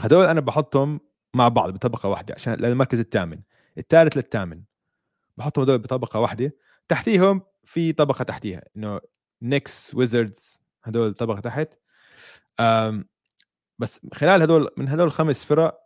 هدول 0.00 0.24
أنا 0.24 0.40
بحطهم 0.40 1.00
مع 1.34 1.48
بعض 1.48 1.70
بطبقة 1.70 2.08
واحدة 2.08 2.34
عشان 2.34 2.54
للمركز 2.54 2.98
الثامن. 2.98 3.42
الثالث 3.78 4.16
للثامن. 4.16 4.62
بحطهم 5.36 5.64
هدول 5.64 5.78
بطبقة 5.78 6.20
واحدة. 6.20 6.52
تحتيهم 6.88 7.42
في 7.64 7.92
طبقة 7.92 8.22
تحتيها 8.22 8.62
إنه 8.76 9.00
نيكس 9.42 9.94
ويزردز 9.94 10.60
هدول 10.84 11.14
طبقة 11.14 11.40
تحت. 11.40 11.68
بس 13.78 14.00
خلال 14.14 14.42
هدول 14.42 14.70
من 14.76 14.88
هدول 14.88 15.06
الخمس 15.06 15.44
فرق 15.44 15.80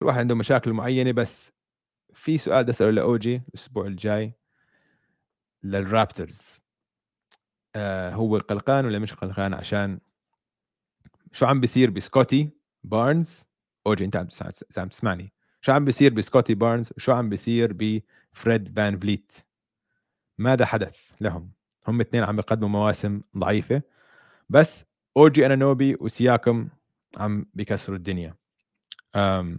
كل 0.00 0.06
واحد 0.06 0.18
عنده 0.18 0.34
مشاكل 0.34 0.72
معينة 0.72 1.12
بس 1.12 1.51
في 2.22 2.38
سؤال 2.38 2.70
أسأله 2.70 2.90
لأوجي 2.90 3.42
الأسبوع 3.48 3.86
الجاي 3.86 4.34
للرابترز. 5.62 6.60
آه 7.76 8.10
هو 8.14 8.38
قلقان 8.38 8.84
ولا 8.84 8.98
مش 8.98 9.14
قلقان؟ 9.14 9.54
عشان 9.54 10.00
شو 11.32 11.46
عم 11.46 11.60
بيصير 11.60 11.90
بسكوتي 11.90 12.50
بارنز؟ 12.84 13.44
أوجي 13.86 14.04
أنت 14.04 14.16
عم 14.78 14.88
تسمعني. 14.88 15.32
شو 15.60 15.72
عم 15.72 15.84
بيصير 15.84 16.14
بسكوتي 16.14 16.54
بارنز؟ 16.54 16.90
وشو 16.96 17.12
عم 17.12 17.28
بيصير 17.28 17.72
بفريد 17.72 18.76
فان 18.76 18.98
فليت؟ 18.98 19.32
ماذا 20.38 20.66
حدث 20.66 21.12
لهم؟ 21.20 21.50
هم 21.88 22.00
اثنين 22.00 22.24
عم 22.24 22.36
بيقدموا 22.36 22.68
مواسم 22.68 23.22
ضعيفة. 23.36 23.82
بس 24.48 24.86
أوجي 25.16 25.46
أنانوبي 25.46 25.96
وسياكم 26.00 26.68
عم 27.16 27.46
بيكسروا 27.54 27.96
الدنيا. 27.96 28.34
أم 29.14 29.58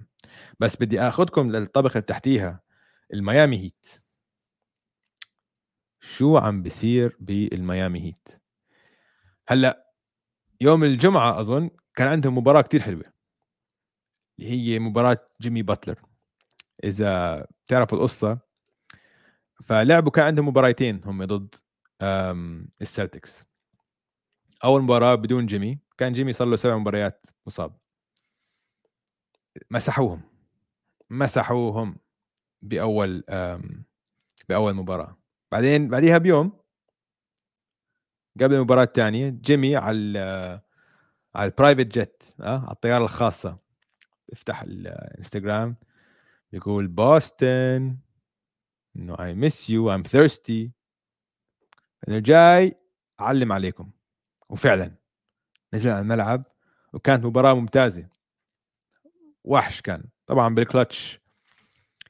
بس 0.60 0.76
بدي 0.76 1.02
اخذكم 1.02 1.52
للطبقة 1.52 1.92
اللي 1.92 2.02
تحتيها 2.02 2.62
الميامي 3.14 3.58
هيت. 3.60 4.04
شو 6.02 6.38
عم 6.38 6.62
بيصير 6.64 7.18
بالميامي 7.20 8.02
هيت؟ 8.02 8.30
هلأ 9.48 9.94
يوم 10.62 10.84
الجمعة 10.84 11.40
أظن 11.40 11.70
كان 11.96 12.08
عندهم 12.08 12.38
مباراة 12.38 12.62
كتير 12.62 12.82
حلوة 12.82 13.04
اللي 14.40 14.50
هي 14.52 14.80
مباراة 14.80 15.18
جيمي 15.42 15.62
باتلر. 15.62 16.00
إذا 16.84 17.42
بتعرفوا 17.66 17.98
القصة 17.98 18.40
فلعبوا 19.64 20.12
كان 20.12 20.26
عندهم 20.26 20.48
مباراتين 20.48 21.02
هم 21.06 21.26
ضد 21.26 21.56
السلتكس 22.82 23.46
أول 24.64 24.82
مباراة 24.82 25.16
بدون 25.16 25.46
جيمي 25.46 25.80
كان 25.98 26.14
جيمي 26.14 26.34
صار 26.34 26.48
له 26.48 26.56
سبع 26.56 26.78
مباريات 26.78 27.26
مصاب. 27.46 27.83
مسحوهم. 29.72 30.22
مسحوهم 31.10 31.98
بأول 32.62 33.24
بأول 34.50 34.74
مباراة. 34.74 35.18
بعدين 35.52 35.90
بعديها 35.90 36.18
بيوم 36.18 36.60
قبل 38.42 38.54
المباراة 38.56 38.84
الثانية 38.84 39.30
جيمي 39.30 39.76
على 39.76 40.62
على 41.36 41.46
ال 41.52 41.56
private 41.56 41.88
jet 41.88 42.24
آه 42.42 42.60
على 42.60 42.72
الطيارة 42.72 43.04
الخاصة. 43.04 43.58
يفتح 44.34 44.62
الانستغرام 44.62 45.76
يقول 46.54 46.88
بوسطن 46.88 47.98
إنه 48.96 49.16
I 49.20 49.34
miss 49.34 49.70
you 49.70 49.96
I'm 49.96 50.04
thirsty 50.04 50.72
إنه 52.08 52.20
جاي 52.20 52.76
أعلم 53.20 53.52
عليكم. 53.52 53.92
وفعلا 54.50 54.96
نزل 55.74 55.90
على 55.90 56.00
الملعب 56.00 56.44
وكانت 56.94 57.26
مباراة 57.26 57.54
ممتازة. 57.54 58.08
وحش 59.44 59.82
كان 59.82 60.04
طبعا 60.28 60.56
بالكلتش. 60.56 61.20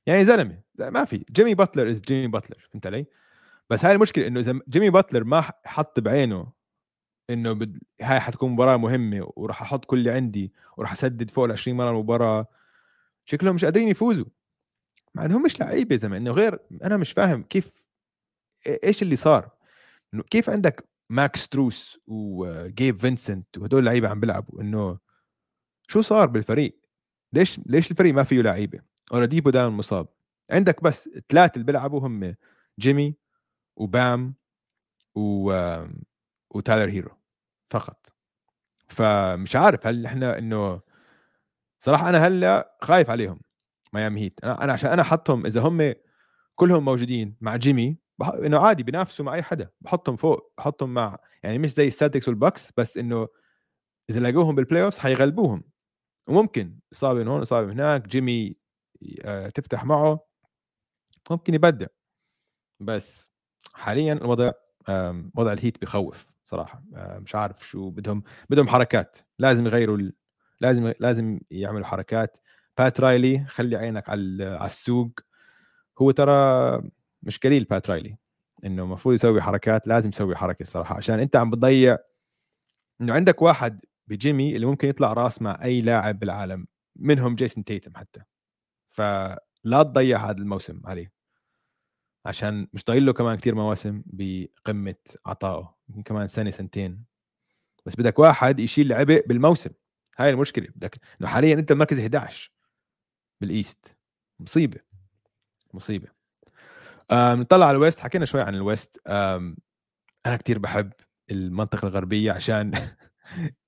يعني 0.05 0.25
زلمة 0.25 0.61
ما 0.79 1.05
في. 1.05 1.25
جيمي 1.31 1.55
باتلر 1.55 1.89
is 1.89 2.01
جيمي 2.01 2.27
باتلر 2.27 2.67
فهمت 2.71 2.87
علي؟ 2.87 3.05
بس 3.69 3.85
هاي 3.85 3.95
المشكلة 3.95 4.27
إنه 4.27 4.39
إذا 4.39 4.59
جيمي 4.69 4.89
باتلر 4.89 5.23
ما 5.23 5.41
حط 5.65 5.99
بعينه 5.99 6.51
إنه 7.29 7.53
بد... 7.53 7.79
هاي 8.01 8.19
حتكون 8.19 8.51
مباراة 8.51 8.77
مهمة 8.77 9.31
وراح 9.35 9.61
أحط 9.61 9.85
كل 9.85 9.97
اللي 9.97 10.11
عندي 10.11 10.53
وراح 10.77 10.91
أسدد 10.91 11.31
فوق 11.31 11.45
ال 11.45 11.51
20 11.51 11.77
مرة 11.77 11.89
المباراة 11.89 12.47
شكلهم 13.25 13.55
مش 13.55 13.65
قادرين 13.65 13.87
يفوزوا. 13.87 14.25
مع 15.15 15.25
إنهم 15.25 15.43
مش 15.43 15.59
لعيبة 15.59 15.95
زلمة 15.95 16.17
إنه 16.17 16.31
غير 16.31 16.59
أنا 16.83 16.97
مش 16.97 17.11
فاهم 17.11 17.43
كيف 17.43 17.71
إيش 18.83 19.01
اللي 19.01 19.15
صار؟ 19.15 19.49
إنه 20.13 20.23
كيف 20.23 20.49
عندك 20.49 20.89
ماكس 21.09 21.49
ستروس 21.49 21.99
وجيب 22.07 22.99
فينسنت 22.99 23.57
وهدول 23.57 23.85
لعيبة 23.85 24.09
عم 24.09 24.19
بيلعبوا؟ 24.19 24.61
إنه 24.61 24.97
شو 25.87 26.01
صار 26.01 26.27
بالفريق؟ 26.27 26.82
ليش 27.33 27.59
ليش 27.65 27.91
الفريق 27.91 28.13
ما 28.13 28.23
فيه 28.23 28.41
لعيبة؟ 28.41 28.79
اولاديبو 29.13 29.49
دائما 29.49 29.69
مصاب. 29.69 30.07
عندك 30.51 30.83
بس 30.83 31.09
ثلاثة 31.29 31.53
اللي 31.55 31.65
بيلعبوا 31.65 32.07
هم 32.07 32.35
جيمي 32.79 33.15
وبام 33.77 34.35
و 35.15 35.53
وتايلر 36.49 36.91
هيرو 36.91 37.11
فقط. 37.69 38.13
فمش 38.87 39.55
عارف 39.55 39.87
هل 39.87 40.05
إحنا 40.05 40.37
إنه 40.37 40.81
صراحة 41.79 42.09
أنا 42.09 42.27
هلأ 42.27 42.77
خايف 42.81 43.09
عليهم 43.09 43.39
ميامي 43.93 44.21
هيت. 44.21 44.39
أنا 44.43 44.63
أنا 44.63 44.73
عشان 44.73 44.89
أنا 44.89 45.03
حطهم 45.03 45.45
إذا 45.45 45.61
هم 45.61 45.93
كلهم 46.55 46.85
موجودين 46.85 47.35
مع 47.41 47.55
جيمي 47.55 47.97
بح... 48.19 48.29
إنه 48.29 48.59
عادي 48.59 48.83
بينافسوا 48.83 49.25
مع 49.25 49.33
أي 49.33 49.43
حدا 49.43 49.69
بحطهم 49.81 50.15
فوق 50.15 50.53
بحطهم 50.57 50.93
مع 50.93 51.17
يعني 51.43 51.57
مش 51.57 51.73
زي 51.73 51.87
السلتكس 51.87 52.27
والبكس 52.27 52.71
بس 52.77 52.97
إنه 52.97 53.27
إذا 54.09 54.19
لاقوهم 54.19 54.55
بال 54.55 54.83
playoff 54.83 54.97
حيغلبوهم. 54.99 55.63
وممكن 56.27 56.79
إصابة 56.93 57.19
من 57.19 57.27
هون 57.27 57.41
إصابة 57.41 57.67
من 57.67 57.73
هناك 57.73 58.07
جيمي 58.07 58.55
آه، 59.25 59.49
تفتح 59.49 59.85
معه 59.85 60.25
ممكن 61.31 61.53
يبدع. 61.53 61.87
بس 62.79 63.31
حاليا 63.73 64.13
الوضع 64.13 64.51
وضع 65.35 65.53
الهيت 65.53 65.81
بخوف 65.81 66.27
صراحة. 66.43 66.83
آه، 66.95 67.19
مش 67.19 67.35
عارف 67.35 67.67
شو 67.69 67.89
بدهم 67.89 68.23
بدهم 68.49 68.67
حركات. 68.67 69.17
لازم 69.39 69.65
يغيروا. 69.67 70.11
لازم 70.61 70.93
لازم 70.99 71.39
يعملوا 71.51 71.85
حركات. 71.85 72.37
بات 72.77 72.99
رايلي 72.99 73.45
خلي 73.45 73.75
عينك 73.75 74.09
على 74.09 74.45
على 74.45 74.65
السوق. 74.65 75.19
هو 76.01 76.11
ترى 76.11 76.81
مش 77.23 77.39
قليل 77.39 77.63
بات 77.63 77.89
رايلي 77.89 78.17
إنه 78.65 78.83
المفروض 78.83 79.15
يسوي 79.15 79.41
حركات 79.41 79.87
لازم 79.87 80.09
يسوي 80.09 80.35
حركة 80.35 80.61
الصراحه 80.63 80.97
عشان 80.97 81.19
أنت 81.19 81.35
عم 81.35 81.51
بتضيع 81.51 81.97
إنه 83.01 83.13
عندك 83.13 83.41
واحد 83.41 83.85
بجيمي 84.07 84.55
اللي 84.55 84.65
ممكن 84.65 84.89
يطلع 84.89 85.13
راس 85.13 85.41
مع 85.41 85.59
أي 85.63 85.81
لاعب 85.81 86.19
بالعالم 86.19 86.67
منهم 86.95 87.35
جيسون 87.35 87.63
تيتم 87.63 87.97
حتى. 87.97 88.21
فلا 88.89 89.83
تضيع 89.83 90.29
هذا 90.29 90.37
الموسم 90.37 90.81
عليه. 90.85 91.11
عشان 92.25 92.67
مش 92.73 92.83
ضايل 92.85 93.05
له 93.05 93.13
كمان 93.13 93.37
كثير 93.37 93.55
مواسم 93.55 94.03
بقمة 94.05 94.95
عطائه 95.25 95.75
يمكن 95.89 96.03
كمان 96.03 96.27
سنة 96.27 96.51
سنتين. 96.51 97.05
بس 97.85 97.95
بدك 97.95 98.19
واحد 98.19 98.59
يشيل 98.59 98.93
عبء 98.93 99.23
بالموسم. 99.27 99.69
هاي 100.17 100.29
المشكلة. 100.29 100.67
بدك 100.75 100.99
إنه 101.21 101.29
حاليا 101.29 101.53
أنت 101.53 101.71
المركز 101.71 101.99
11 101.99 102.51
بال 103.41 103.60
East 103.60 103.97
مصيبة. 104.39 104.79
مصيبة. 105.73 106.07
نطلع 107.11 107.65
على 107.65 107.75
ال 107.75 107.79
West. 107.79 107.99
حكينا 107.99 108.25
شوي 108.25 108.41
عن 108.41 108.55
ال 108.55 108.63
West. 108.63 109.01
أنا 110.25 110.37
كثير 110.37 110.59
بحب 110.59 110.93
المنطقة 111.31 111.87
الغربية 111.87 112.31
عشان 112.31 112.71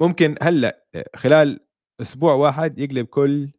ممكن 0.00 0.34
هلأ 0.42 0.86
خلال 1.16 1.60
أسبوع 2.00 2.34
واحد 2.34 2.78
يقلب 2.78 3.06
كل 3.06 3.52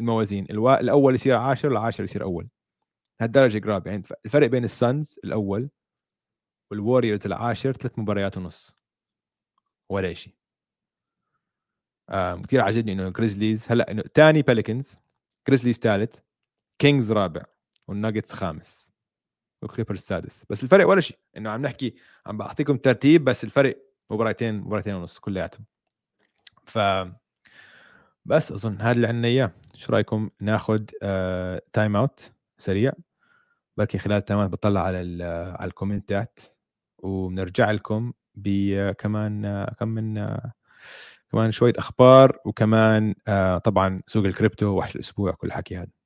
الموازين 0.00 0.46
الوا... 0.50 0.80
الأول 0.80 1.14
يصير 1.14 1.36
عاشر 1.36 1.68
والعاشر 1.68 2.04
يصير 2.04 2.22
أول. 2.22 2.48
هالدرجة 3.20 3.64
قراب 3.64 3.86
يعني 3.86 4.02
الفرق 4.26 4.46
بين 4.46 4.64
السانز 4.64 5.18
الأول 5.24 5.70
والوريورز 6.70 7.26
العاشر 7.26 7.72
ثلاث 7.72 7.98
مباريات 7.98 8.36
ونص. 8.36 8.74
ولا 9.90 10.14
شيء 10.14 10.34
آه 12.08 12.42
كثير 12.42 12.60
عجبني 12.60 12.92
إنه 12.92 13.08
جريزليز 13.10 13.66
هلأ 13.72 13.90
إنه 13.90 14.02
ثاني 14.14 14.42
بيليكانز 14.42 15.00
جريزليز 15.48 15.78
ثالث 15.78 16.20
كينجز 16.78 17.12
رابع 17.12 17.42
والناجتس 17.88 18.32
خامس 18.32 18.92
والكليبرز 19.62 19.98
السادس 19.98 20.44
بس 20.50 20.62
الفرق 20.62 20.88
ولا 20.88 21.00
شيء 21.00 21.18
إنه 21.36 21.50
عم 21.50 21.62
نحكي 21.62 21.94
عم 22.26 22.36
بعطيكم 22.38 22.76
ترتيب 22.76 23.24
بس 23.24 23.44
الفرق 23.44 23.76
مباراتين 24.10 24.54
مباراتين 24.54 24.94
ونص 24.94 25.18
كلياتهم. 25.18 25.64
ف 26.64 26.78
بس 28.24 28.52
أظن 28.52 28.80
هذا 28.80 28.92
اللي 28.92 29.06
عندنا 29.06 29.28
اياه 29.28 29.50
شو 29.74 29.92
رأيكم 29.92 30.30
ناخذ 30.40 30.84
آه 31.02 31.62
time 31.72 31.96
out 31.96 32.32
سريع؟ 32.58 32.92
بركي 33.76 33.98
خلال 33.98 34.16
ال 34.16 34.22
time 34.22 34.48
بطلع 34.48 34.80
على 34.80 35.24
على 35.58 35.68
ال 35.68 35.76
comment 35.76 36.32
ات 36.32 36.40
وبنرجع 36.98 37.70
لكم 37.70 38.12
بكمان 38.34 39.66
كم 39.78 39.88
من 39.88 40.26
كمان 41.32 41.50
شوية 41.52 41.72
أخبار 41.78 42.38
وكمان 42.44 43.14
آه، 43.28 43.58
طبعا 43.58 44.02
سوق 44.06 44.24
الكريبتو 44.24 44.66
وحش 44.66 44.96
الأسبوع 44.96 45.32
كل 45.32 45.46
الحكي 45.46 45.76
هذا. 45.76 46.01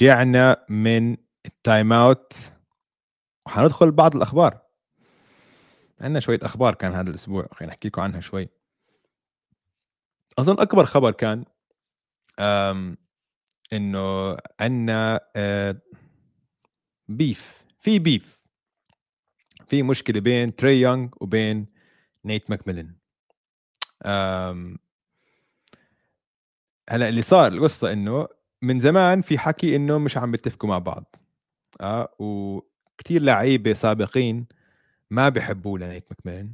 ورجعنا 0.00 0.64
من 0.68 1.16
ال 1.46 1.55
time 1.55 1.92
out 1.92 2.52
وحندخل 3.46 3.90
بعض 3.90 4.16
الأخبار. 4.16 4.60
عندنا 6.00 6.20
شوية 6.20 6.38
أخبار 6.42 6.74
كان 6.74 6.92
هذا 6.92 7.10
الأسبوع. 7.10 7.48
خلينا 7.52 7.72
نحكي 7.72 7.88
لكم 7.88 8.02
عنها 8.02 8.20
شوي. 8.20 8.48
أظن 10.38 10.60
أكبر 10.60 10.86
خبر 10.86 11.10
كان 11.10 11.44
إنه 13.72 14.36
عندنا 14.60 15.20
beef 17.08 17.62
آه، 17.62 17.74
في 17.80 17.98
beef 17.98 18.46
في 19.66 19.82
مشكلة 19.82 20.20
بين 20.20 20.56
تري 20.56 20.80
يونغ 20.80 21.08
وبين 21.20 21.66
نيت 22.24 22.50
ماكميلن 22.50 22.94
هلا 26.90 27.08
اللي 27.08 27.22
صار 27.22 27.52
القصة 27.52 27.92
إنه 27.92 28.28
من 28.62 28.80
زمان 28.80 29.22
في 29.22 29.38
حكي 29.38 29.76
إنه 29.76 29.98
مش 29.98 30.16
عم 30.18 30.30
بيتفقوا 30.30 30.68
مع 30.68 30.78
بعض. 30.78 31.16
آه 31.80 32.14
وكثير 32.18 33.22
لعيبة 33.22 33.72
سابقين 33.72 34.46
ما 35.10 35.28
بيحبوا 35.28 35.78
لنيت 35.78 36.04
ماكميلن 36.10 36.52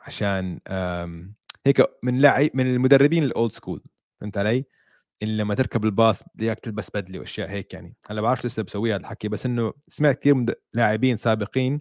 عشان 0.00 0.60
هيك 1.66 1.82
من 2.02 2.20
لعيب 2.20 2.50
من 2.54 2.66
المدربين 2.74 3.22
ال 3.22 3.30
old 3.30 3.52
school 3.52 3.82
فهمت 4.20 4.38
علي؟ 4.38 4.64
اللي 5.22 5.42
لما 5.42 5.54
تركب 5.54 5.84
الباص 5.84 6.22
بدك 6.34 6.58
تلبس 6.62 6.90
بدلة 6.94 7.18
وأشياء 7.20 7.50
هيك 7.50 7.74
يعني. 7.74 7.94
هلأ 8.10 8.20
بعرف 8.20 8.46
لسه 8.46 8.62
بسوي 8.62 8.90
هذا 8.90 9.00
الحكي 9.00 9.28
بس 9.28 9.46
إنه 9.46 9.72
سمعت 9.88 10.18
كثير 10.18 10.54
لاعبين 10.74 11.16
سابقين 11.16 11.80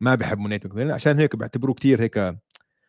ما 0.00 0.14
بيحبوا 0.14 0.48
نيت 0.48 0.66
ماكميلن 0.66 0.90
عشان 0.90 1.18
هيك 1.18 1.36
بيعتبروه 1.36 1.74
كثير 1.74 2.02
هيك 2.02 2.18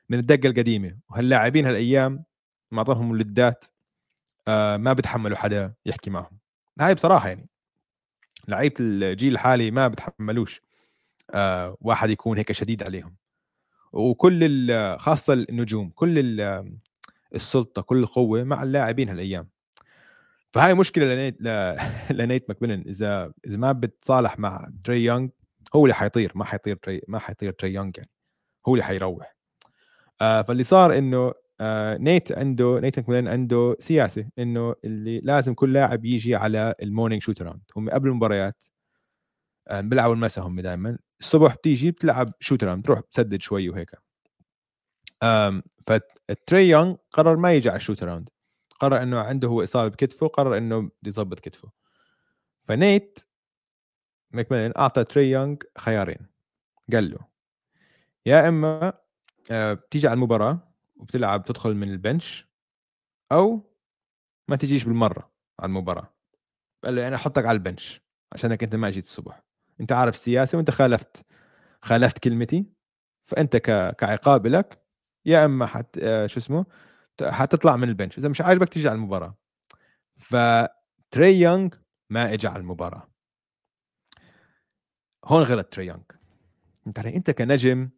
من 0.10 0.20
الدقة 0.20 0.50
القديمة. 0.50 0.98
وهاللاعبين 1.10 1.66
هالأيام 1.66 2.24
معظمهم 2.72 3.12
ولدات 3.12 3.66
ما 4.78 4.94
بتحملوا 4.94 5.38
حدا 5.38 5.74
يحكي 5.86 6.10
معهم. 6.10 6.40
هاي 6.80 6.96
بصراحة 6.96 7.28
يعني 7.30 7.50
لعيبة 8.48 8.76
الجيل 8.80 9.34
الحالي 9.34 9.72
ما 9.72 9.88
بتحملوش 9.88 10.62
آه 11.32 11.78
واحد 11.82 12.10
يكون 12.10 12.38
هيك 12.38 12.52
شديد 12.52 12.84
عليهم. 12.84 13.16
وكل 13.94 14.72
خاصة 15.00 15.34
النجوم 15.34 15.90
كل 15.90 16.42
السلطة 17.36 17.82
كل 17.82 17.98
القوه 17.98 18.44
مع 18.44 18.64
اللاعبين 18.64 19.10
هالأيام. 19.10 19.50
فهاي 20.54 20.74
مشكلة 20.74 21.06
لنيت 21.06 21.38
لنيت 22.20 22.46
ماكميلن. 22.50 22.84
إذا 22.88 23.34
إذا 23.48 23.58
ما 23.58 23.72
بتصالح 23.72 24.40
مع 24.40 24.70
تري 24.84 25.04
يونغ 25.04 25.30
هو 25.76 25.86
اللي 25.86 25.96
حيطير 25.96 26.32
ما 26.36 26.46
حيطير 26.46 26.76
تري 26.76 27.02
ما 27.08 27.20
حيطير 27.20 27.52
تري 27.52 27.74
يونغ 27.74 27.92
يعني 27.98 28.10
هو 28.68 28.74
اللي 28.74 28.84
حيروح. 28.86 29.36
آه 30.22 30.42
فاللي 30.42 30.64
صار 30.64 30.98
إنه 30.98 31.34
آه 31.62 31.98
نيت 31.98 32.32
عنده 32.32 32.80
نيت 32.80 33.00
ماكميلن 33.00 33.28
عنده 33.28 33.76
سياسة 33.80 34.30
إنه 34.40 34.76
اللي 34.86 35.20
لازم 35.20 35.54
كل 35.54 35.74
لاعب 35.74 36.06
يجي 36.06 36.36
على 36.36 36.76
ال 36.82 36.87
morning 36.87 37.22
shoot 37.22 37.42
around. 37.42 37.62
هم 37.78 37.90
قبل 37.90 38.10
المباريات 38.10 38.64
آه 39.68 39.82
بيلعبوا 39.82 40.16
المساء 40.16 40.48
هم 40.48 40.60
دائما 40.60 40.98
الصبح 41.20 41.56
بتيجي 41.56 41.92
بتلعب 41.92 42.34
shoot 42.40 42.64
around 42.64 42.86
تروح 42.86 43.00
تسدد 43.00 43.42
شوي 43.42 43.70
وهيك. 43.70 43.92
فتري 45.88 46.70
يونغ 46.70 46.96
قرر 47.12 47.38
ما 47.38 47.54
يجي 47.54 47.70
على 47.70 47.78
ال 47.78 47.82
shoot 47.82 48.04
around. 48.04 48.30
قرر 48.80 49.04
إنه 49.04 49.20
عنده 49.20 49.48
هو 49.48 49.64
إصابة 49.64 49.88
بكتفه 49.88 50.28
قرر 50.28 50.58
إنه 50.58 50.80
بده 50.82 50.92
يظبط 51.08 51.40
كتفه. 51.40 51.72
فنيت 52.68 53.20
ماكميلن 54.32 54.74
أعطى 54.78 55.04
تري 55.04 55.32
يونغ 55.32 55.56
خيارين. 55.78 56.28
قال 56.94 57.12
له 57.12 57.20
يا 58.26 58.50
إما 58.50 58.94
آه، 59.52 59.74
بتيجي 59.74 60.08
على 60.08 60.16
المباراة 60.16 60.71
وبتلعب 61.02 61.46
تدخل 61.46 61.76
من 61.76 61.92
البنش 61.92 62.48
أو 63.32 63.74
ما 64.48 64.56
تجيش 64.56 64.84
بالمرة 64.84 65.32
على 65.60 65.70
المباراة. 65.70 66.14
قال 66.84 66.96
له 66.96 67.08
أنا 67.08 67.16
أحطك 67.16 67.46
على 67.46 67.56
البنش 67.56 68.02
عشانك 68.34 68.64
أنت 68.64 68.76
ما 68.76 68.90
جيت 68.90 69.04
الصبح. 69.04 69.44
أنت 69.82 69.92
عارف 69.92 70.16
السياسة 70.16 70.58
وأنت 70.58 70.72
خالفت 70.72 71.26
خالفت 71.82 72.20
كلمتي. 72.20 72.66
فأنت 73.26 73.58
كعقاب 73.98 74.48
لك 74.48 74.86
يا 75.26 75.46
إما 75.46 75.66
حت 75.66 75.98
آه، 75.98 76.28
شو 76.28 76.40
اسمه 76.40 76.66
حتطلع 77.22 77.76
من 77.76 77.90
البنش 77.90 78.18
إذا 78.18 78.30
مش 78.30 78.42
عاجبك 78.42 78.70
تيجي 78.70 78.88
على 78.90 78.96
المباراة. 78.96 79.38
فتري 80.18 81.40
يونغ 81.40 81.70
ما 82.10 82.34
اجى 82.34 82.48
على 82.48 82.60
المباراة. 82.60 83.12
هون 85.26 85.44
غلط 85.44 85.66
تري 85.66 85.86
يونغ 85.86 86.04
أنت 86.88 87.00
أنت 87.00 87.32
كنجم 87.32 87.90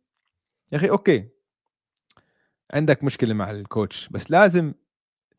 يا 0.71 0.77
أخي 0.77 0.89
أوكي. 0.89 1.29
عندك 2.73 3.03
مشكلة 3.03 3.33
مع 3.33 3.51
ال 3.51 3.61
coach 3.61 4.09
بس 4.09 4.31
لازم 4.31 4.73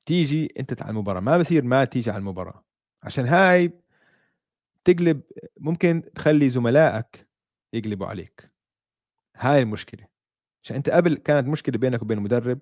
تيجي 0.07 0.55
أنت 0.61 0.83
على 0.83 0.91
المباراة. 0.91 1.21
ما 1.21 1.39
بصير 1.39 1.65
ما 1.65 1.85
تيجي 1.85 2.11
على 2.11 2.19
المباراة. 2.19 2.65
عشان 3.03 3.25
هاي 3.25 3.73
تقلب 4.85 5.23
ممكن 5.57 6.03
تخلي 6.15 6.51
زملائك 6.51 7.29
يقلبوا 7.73 8.07
عليك. 8.07 8.51
هاي 9.37 9.63
المشكلة. 9.63 10.07
عشان 10.65 10.77
أنت 10.77 10.91
قبل 10.91 11.15
كانت 11.15 11.49
مشكلة 11.49 11.79
بينك 11.79 12.03
وبين 12.03 12.19
المدرب 12.19 12.59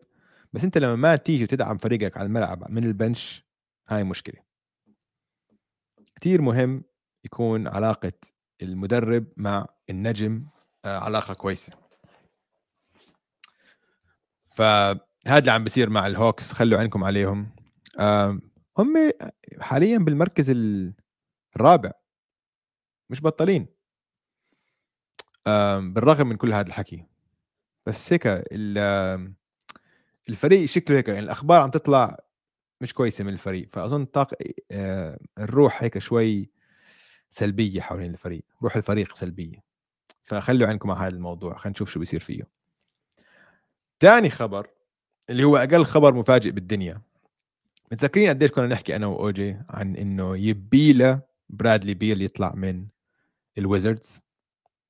بس 0.53 0.65
أنت 0.65 0.79
لما 0.79 0.97
ما 0.97 1.17
تيجي 1.17 1.45
وتدعم 1.45 1.79
فريقك 1.79 2.17
على 2.17 2.27
الملعب 2.27 2.71
من 2.71 2.85
البنش 2.85 3.47
هاي 3.89 4.05
مشكلة. 4.05 4.43
كثير 6.17 6.43
مهم 6.43 6.85
يكون 7.25 7.69
علاقة 7.69 8.13
المدرب 8.63 9.27
مع 9.37 9.67
النجم 9.91 10.47
آه، 10.85 10.99
علاقة 10.99 11.35
كويسة. 11.35 11.82
فهذا 14.55 15.39
اللي 15.39 15.51
عم 15.51 15.65
بيصير 15.65 15.91
مع 15.91 16.07
الهوكس 16.07 16.53
خلوا 16.53 16.79
عينكم 16.79 17.05
عليهم. 17.05 17.57
هم 18.79 19.13
حاليا 19.61 19.99
بالمركز 19.99 20.51
الرابع 21.57 21.93
مش 23.11 23.23
بطلين. 23.23 23.67
بالرغم 25.81 26.27
من 26.27 26.37
كل 26.37 26.53
هذا 26.53 26.67
الحكي. 26.67 27.05
بس 27.87 28.13
هيك 28.13 28.27
الفريق 30.29 30.65
شكله 30.65 30.97
هيك 30.97 31.09
يعني 31.09 31.21
الأخبار 31.21 31.63
عم 31.63 31.71
تطلع 31.71 32.19
مش 32.81 32.95
كويسة 32.95 33.25
من 33.25 33.33
الفريق. 33.33 33.69
فأظن 33.73 34.05
طاق 34.05 34.35
الروح 35.39 35.83
هيك 35.83 35.99
شوي 35.99 36.51
سلبية 37.31 37.81
حوالين 37.81 38.13
الفريق 38.13 38.45
روح 38.63 38.77
الفريق 38.77 39.15
سلبية. 39.17 39.63
فخلوا 40.25 40.69
عينكم 40.69 40.91
على 40.91 41.01
هذا 41.01 41.17
الموضوع 41.17 41.57
خلينا 41.57 41.71
نشوف 41.71 41.91
شو 41.91 42.01
بيصير 42.01 42.21
فيه. 42.21 42.62
ثاني 44.03 44.31
خبر 44.31 44.71
اللي 45.31 45.45
هو 45.45 45.57
أقل 45.57 45.85
خبر 45.85 46.15
مفاجئ 46.15 46.51
بالدنيا. 46.51 47.01
متذكرين 47.93 48.29
قديش 48.29 48.51
كنا 48.51 48.67
نحكي 48.67 48.97
أنا 48.97 49.07
وأوجي 49.07 49.57
عن 49.71 49.97
إنه 49.97 50.37
يبيلا 50.37 51.21
برادلي 51.49 51.95
بيل 51.95 52.23
يطلع 52.23 52.55
من 52.55 52.87
الويزردز؟ 53.59 54.21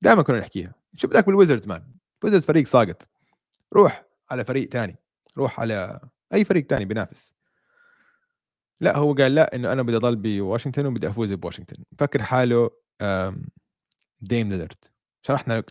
دائما 0.01 0.21
كنا 0.21 0.39
نحكيها. 0.39 0.73
شو 0.95 1.07
بدك 1.07 1.25
بالويزردز 1.25 1.67
man؟ 1.67 1.83
الويزردز 2.23 2.45
فريق 2.45 2.67
ساقط. 2.67 3.09
روح 3.73 4.05
على 4.31 4.45
فريق 4.45 4.69
ثاني 4.69 4.95
روح 5.37 5.59
على 5.59 5.99
أي 6.33 6.45
فريق 6.45 6.65
ثاني 6.67 6.85
بينافس. 6.85 7.35
لا 8.81 8.97
هو 8.97 9.13
قال 9.13 9.35
لا 9.35 9.55
إنه 9.55 9.71
أنا 9.71 9.81
بدي 9.81 9.95
أضل 9.95 10.15
بواشنطن 10.15 10.85
وبدي 10.85 11.07
أفوز 11.07 11.33
بواشنطن. 11.33 11.77
فكر 11.97 12.23
حاله 12.23 12.69
ديم 14.21 14.49
ليلرد 14.49 14.85
شرحنا 15.21 15.63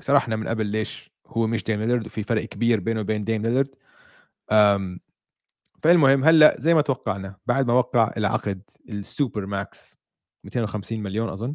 شرحنا 0.00 0.36
من 0.36 0.48
قبل 0.48 0.66
ليش 0.66 1.11
هو 1.32 1.46
مش 1.46 1.64
ديم 1.64 1.80
ليلرد 1.80 2.06
وفي 2.06 2.22
فرق 2.22 2.44
كبير 2.44 2.80
بينه 2.80 3.00
وبين 3.00 3.24
ديم 3.24 3.42
ليلرد 3.42 3.68
فالمهم 5.82 6.24
هلأ 6.24 6.56
زي 6.60 6.74
ما 6.74 6.80
توقعنا 6.80 7.36
بعد 7.46 7.66
ما 7.66 7.72
وقع 7.72 8.12
العقد 8.16 8.62
السوبر 8.88 9.46
ماكس 9.46 9.98
250 10.44 11.02
مليون 11.02 11.28
أظن. 11.28 11.54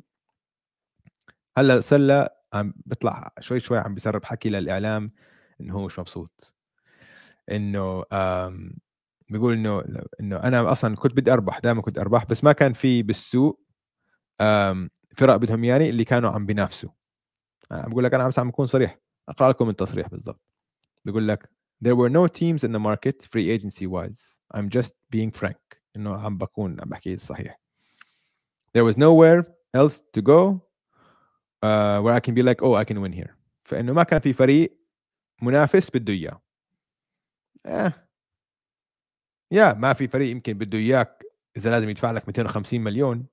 هلأ 1.57 1.81
سله 1.81 2.29
عم 2.53 2.73
بيطلع 2.85 3.31
شوي 3.39 3.59
شوي 3.59 3.77
عم 3.77 3.93
بيسرب 3.93 4.25
حكي 4.25 4.49
للإعلام 4.49 5.11
إنه 5.61 5.73
هو 5.73 5.85
مش 5.85 5.99
مبسوط. 5.99 6.55
إنه 7.51 8.03
بيقول 9.29 9.53
إنه 9.53 9.83
إنه 10.19 10.35
أنا 10.37 10.71
أصلا 10.71 10.95
كنت 10.95 11.13
بدي 11.13 11.33
أربح 11.33 11.59
دائما 11.59 11.81
كنت 11.81 11.99
أربح 11.99 12.25
بس 12.25 12.43
ما 12.43 12.51
كان 12.51 12.73
في 12.73 13.03
بالسوق 13.03 13.63
فرق 15.17 15.35
بدهم 15.35 15.63
ياني 15.63 15.89
اللي 15.89 16.03
كانوا 16.03 16.31
عم 16.31 16.45
بينافسوا. 16.45 16.89
عم 17.71 17.89
بقول 17.89 18.03
لك 18.03 18.13
أنا 18.13 18.31
عم 18.37 18.49
بكون 18.49 18.67
صريح. 18.67 18.99
أقرأ 19.29 19.49
لكم 19.49 19.69
التصريح 19.69 20.07
بالضبط. 20.07 20.41
بيقول 21.05 21.27
لك 21.27 21.49
there 21.85 21.95
were 21.95 22.09
no 22.09 22.27
teams 22.27 22.63
in 22.63 22.71
the 22.71 22.79
market 22.79 23.27
free 23.31 23.49
agency 23.49 23.87
wise. 23.87 24.39
I'm 24.53 24.69
just 24.69 24.93
being 25.11 25.31
frank. 25.31 25.81
إنه 25.95 26.15
عم 26.15 26.37
بكون 26.37 26.81
عم 26.81 26.89
بحكي 26.89 27.13
الصحيح 27.13 27.59
there 28.77 28.83
was 28.83 28.97
nowhere 28.97 29.43
else 29.73 30.01
to 30.13 30.21
go 30.21 30.61
uh, 31.63 31.99
where 32.01 32.13
I 32.13 32.19
can 32.19 32.33
be 32.33 32.43
like 32.43 32.61
oh 32.61 32.75
I 32.75 32.83
can 32.83 33.01
win 33.01 33.13
here. 33.13 33.35
فإنه 33.63 33.93
ما 33.93 34.03
كان 34.03 34.19
في 34.19 34.33
فريق 34.33 34.77
منافس 35.41 35.89
بده 35.89 36.13
إياه. 36.13 36.41
Eh. 37.67 37.91
يا 39.51 39.73
ما 39.73 39.93
في 39.93 40.07
فريق 40.07 40.31
يمكن 40.31 40.53
بده 40.53 40.77
إياك 40.77 41.23
إذا 41.57 41.69
لازم 41.69 41.89
يدفع 41.89 42.11
لك 42.11 42.27
250 42.27 42.81
مليون. 42.81 43.27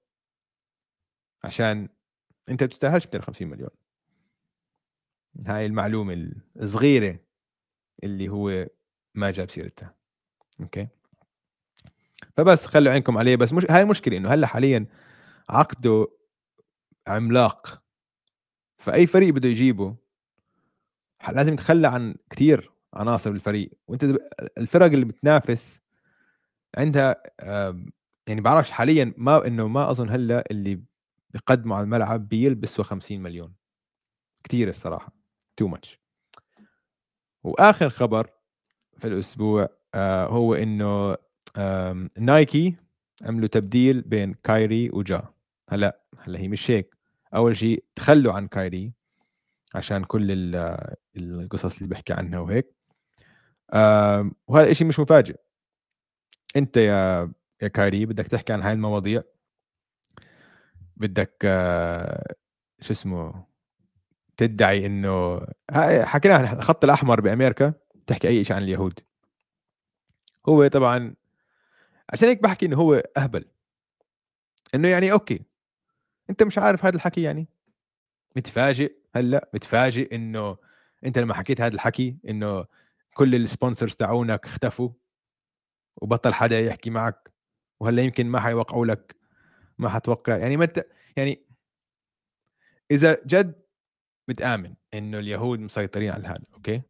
عشان 1.45 1.89
أنت 2.49 2.65
بتستاهلش 2.65 3.07
250 3.07 3.49
مليون. 3.49 3.71
هاي 5.47 5.67
المعلومة 5.67 6.33
الصغيرة 6.57 7.19
اللي 8.05 8.29
هو 8.29 8.67
ما 9.15 9.31
جاب 9.31 9.51
سيرتها. 9.51 9.95
أوكي؟ 10.61 10.89
فبس 12.37 12.67
خلوا 12.67 12.93
عينكم 12.93 13.19
عليه. 13.19 13.37
بس 13.37 13.53
مش 13.53 13.67
هاي 13.71 13.83
المشكلة 13.83 14.17
إنه 14.17 14.29
هلأ 14.29 14.47
حاليا 14.47 14.87
عقده 15.51 16.09
عملاق. 17.07 17.83
فأي 18.79 19.07
فريق 19.07 19.35
بده 19.35 19.49
يجيبه 19.49 19.97
لازم 21.33 21.53
يتخلى 21.53 21.89
عن 21.89 22.15
كثير 22.31 22.73
عناصر 22.95 23.31
بالفريق. 23.31 23.71
وأنت 23.87 24.05
الفرق 24.59 24.87
اللي 24.87 25.05
بتنافس 25.05 25.83
عندها 26.79 27.23
يعني 28.27 28.41
بعرفش 28.41 28.71
حاليا 28.71 29.15
ما 29.17 29.47
إنه 29.47 29.69
ما 29.69 29.91
أظن 29.91 30.11
هلأ 30.11 30.45
اللي 30.51 30.83
بيقدموا 31.31 31.77
على 31.77 31.85
الملعب 31.85 32.29
بيلبسوا 32.29 32.85
50 32.85 33.21
مليون. 33.21 33.55
كثير 34.45 34.69
الصراحة. 34.69 35.24
too 35.57 35.69
much 35.69 36.01
وآخر 37.45 37.91
خبر 37.91 38.31
في 38.99 39.07
الأسبوع 39.07 39.69
آه 39.95 40.27
هو 40.27 40.55
إنه 40.55 41.17
نايكي 42.19 42.77
عملوا 43.23 43.49
تبديل 43.49 44.03
بين 44.03 44.35
كايري 44.35 44.91
وجا. 44.91 45.23
هلا 45.71 46.01
هلا 46.19 46.39
هي 46.39 46.49
مش 46.49 46.71
هيك. 46.71 46.97
أول 47.35 47.57
شيء 47.57 47.85
تخلوا 47.97 48.33
عن 48.33 48.49
كايري 48.49 48.93
عشان 49.75 50.05
كل 50.05 50.57
القصص 51.17 51.77
اللي 51.77 51.89
بحكي 51.89 52.13
عنها 52.13 52.39
وهيك. 52.39 52.75
وهذا 54.49 54.71
الشيء 54.71 54.87
مش 54.87 55.01
مفاجئ. 55.01 55.37
أنت 56.57 56.77
يا 56.77 57.33
يا 57.63 57.69
كايري 57.69 58.07
بدك 58.07 58.29
تحكي 58.29 58.53
عن 58.53 58.63
هاي 58.63 58.73
المواضيع. 58.73 59.23
بدك 60.97 61.37
آه، 61.45 62.35
شو 62.81 62.93
اسمه؟ 62.93 63.47
تدعي 64.37 64.87
إنه 64.87 65.47
حكينا 66.03 66.35
عن 66.35 66.45
الخط 66.45 66.85
الأحمر 66.85 67.21
بأمريكا 67.21 67.73
تحكي 68.07 68.29
أي 68.29 68.45
شيء 68.45 68.57
عن 68.57 68.63
اليهود. 68.63 69.01
هو 70.49 70.67
طبعا 70.67 71.15
عشان 72.11 72.29
هيك 72.29 72.43
بحكي 72.43 72.67
إنه 72.67 72.77
هو 72.77 73.03
أهبل. 73.17 73.45
إنه 74.75 74.89
يعني 74.89 75.13
أوكي 75.13 75.43
أنت 76.31 76.43
مش 76.43 76.59
عارف 76.59 76.85
هذا 76.85 76.97
الحكي 76.97 77.23
يعني. 77.23 77.49
متفاجئ؟ 78.37 78.93
هلأ 79.17 79.51
متفاجئ 79.55 80.15
إنه 80.15 80.57
أنت 81.05 81.19
لما 81.19 81.35
حكيت 81.35 81.61
هذا 81.61 81.75
الحكي 81.75 82.17
إنه 82.29 82.67
كل 83.15 83.35
ال 83.35 83.41
sponsors 83.41 83.95
تاعونك 83.95 84.45
اختفوا 84.45 84.91
وبطل 85.97 86.35
حدا 86.35 86.61
يحكي 86.61 86.91
معك 86.91 87.33
وهلأ 87.81 88.03
يمكن 88.03 88.27
ما 88.27 88.41
حيوقعوا 88.41 88.87
لك 88.87 89.17
ما 89.79 89.89
حتوقع. 89.89 90.37
يعني 90.37 90.57
ما 90.57 90.69
يعني 91.17 91.45
إذا 92.91 93.19
جد 93.27 93.64
متآمن 94.29 94.75
إنه 94.95 95.19
اليهود 95.19 95.61
مسيطرين 95.61 96.11
على 96.11 96.29
هذا 96.29 96.45
أوكي؟ 96.55 96.83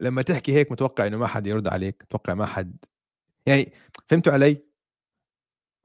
لما 0.00 0.22
تحكي 0.22 0.52
هيك 0.52 0.72
متوقع 0.72 1.06
إنه 1.06 1.16
ما 1.16 1.26
حد 1.26 1.46
يرد 1.46 1.68
عليك 1.68 2.02
متوقع 2.04 2.34
ما 2.34 2.46
حد 2.46 2.76
يعني 3.46 3.72
فهمتوا 4.08 4.32
علي؟ 4.32 4.62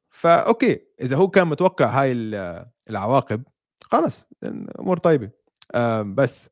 فا 0.10 0.48
أوكي 0.48 0.82
إذا 1.02 1.16
هو 1.16 1.28
كان 1.28 1.48
متوقع 1.48 2.02
هاي 2.02 2.12
العواقب 2.90 3.44
خلص 3.84 4.26
الأمور 4.44 4.98
طيبة. 4.98 5.30
بس 6.06 6.50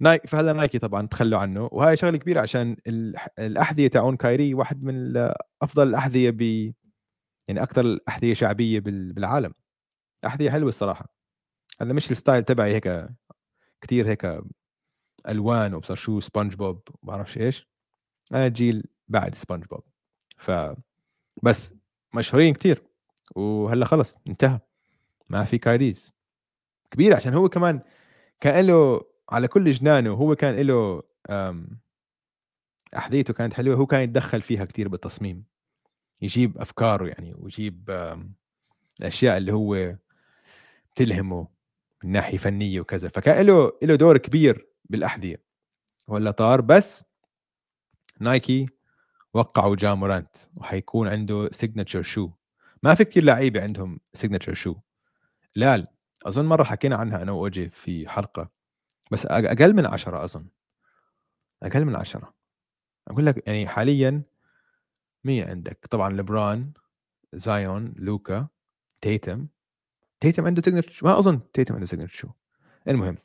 نايك 0.00 0.26
فهذا 0.26 0.52
نايكي 0.52 0.78
طبعا 0.78 1.06
تخلوا 1.06 1.38
عنه 1.38 1.68
وهاي 1.72 1.96
شغلة 1.96 2.16
كبيرة 2.18 2.40
عشان 2.40 2.76
الأحذية 3.38 3.88
تاعون 3.88 4.16
كايري 4.16 4.54
واحد 4.54 4.82
من 4.82 5.16
أفضل 5.62 5.88
الأحذية 5.88 6.30
ب 6.30 6.42
يعني 7.48 7.62
أكثر 7.62 7.80
الأحذية 7.80 8.34
شعبية 8.34 8.80
بالعالم. 8.80 9.54
أحذية 10.26 10.50
حلوة 10.50 10.68
الصراحة. 10.68 11.17
هذا 11.80 11.92
مش 11.92 12.10
ال 12.10 12.16
style 12.16 12.44
تبعي 12.44 12.74
هيك 12.74 13.08
كثير 13.80 14.08
هيك 14.08 14.40
ألوان 15.28 15.74
وبصر 15.74 15.94
شو 15.94 16.20
سبونج 16.20 16.54
بوب 16.54 16.82
بعرفش 17.02 17.38
إيش. 17.38 17.68
أنا 18.32 18.48
جيل 18.48 18.84
بعد 19.08 19.34
سبونج 19.34 19.64
بوب. 19.64 19.84
ف 20.36 20.50
بس 21.42 21.74
مشهورين 22.14 22.54
كثير 22.54 22.82
وهلأ 23.36 23.86
خلص 23.86 24.16
انتهى. 24.28 24.60
ما 25.28 25.44
في 25.44 25.58
كايريز 25.58 26.12
كبير 26.90 27.16
عشان 27.16 27.34
هو 27.34 27.48
كمان 27.48 27.80
كان 28.40 28.66
له 28.66 29.04
على 29.28 29.48
كل 29.48 29.70
جنانه 29.70 30.10
هو 30.10 30.34
كان 30.34 30.54
له 30.54 31.02
أحذيته 32.96 33.34
كانت 33.34 33.54
حلوة. 33.54 33.76
هو 33.76 33.86
كان 33.86 34.00
يتدخل 34.00 34.42
فيها 34.42 34.64
كثير 34.64 34.88
بالتصميم. 34.88 35.44
يجيب 36.20 36.58
أفكاره 36.58 37.06
يعني 37.06 37.34
ويجيب 37.38 37.90
الأشياء 39.00 39.36
اللي 39.36 39.52
هو 39.52 39.96
بتلهمه. 40.92 41.57
من 42.04 42.12
ناحية 42.12 42.38
فنية 42.38 42.80
وكذا. 42.80 43.08
فكان 43.08 43.46
له 43.46 43.72
له 43.82 43.94
دور 43.94 44.18
كبير 44.18 44.68
بالأحذية. 44.84 45.42
ولا 46.08 46.30
طار 46.30 46.60
بس 46.60 47.04
نايكي 48.20 48.66
وقعوا 49.34 49.76
جا 49.76 49.94
مورانت 49.94 50.36
وحيكون 50.56 51.08
عنده 51.08 51.50
signature 51.52 52.02
shoe 52.02 52.30
ما 52.82 52.94
في 52.94 53.04
كثير 53.04 53.24
لعيبة 53.24 53.62
عندهم 53.62 54.00
signature 54.14 54.54
shoe 54.54 54.76
لال 55.56 55.86
أظن 56.26 56.44
مرة 56.44 56.64
حكينا 56.64 56.96
عنها 56.96 57.22
أنا 57.22 57.32
وأوجي 57.32 57.68
في 57.68 58.08
حلقة. 58.08 58.50
بس 59.12 59.26
أقل 59.26 59.74
من 59.74 59.86
عشرة 59.86 60.24
أظن. 60.24 60.48
أقل 61.62 61.84
من 61.84 61.96
عشرة. 61.96 62.34
أقول 63.08 63.26
لك 63.26 63.46
يعني 63.46 63.68
حاليا 63.68 64.22
مين 65.24 65.48
عندك. 65.48 65.86
طبعا 65.90 66.10
لبران 66.10 66.72
زايون 67.32 67.94
لوكا 67.96 68.48
تيتم. 69.02 69.48
تيتم 70.20 70.46
عنده 70.46 70.62
signature 70.62 71.06
ما 71.06 71.18
أظن 71.18 71.52
تيتم 71.52 71.74
عنده 71.74 71.86
signature 71.86 72.28
المهم 72.88 73.16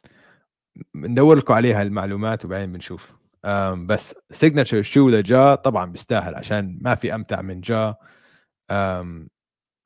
ندور 0.95 1.35
لكم 1.37 1.53
عليها 1.53 1.81
المعلومات 1.81 2.45
وبعدين 2.45 2.71
بنشوف. 2.71 3.13
بس 3.85 4.15
signature 4.32 4.82
shoe 4.82 5.09
لجا 5.09 5.55
طبعا 5.55 5.91
بيستاهل 5.91 6.35
عشان 6.35 6.79
ما 6.81 6.95
في 6.95 7.15
أمتع 7.15 7.41
من 7.41 7.61
جا. 7.61 7.95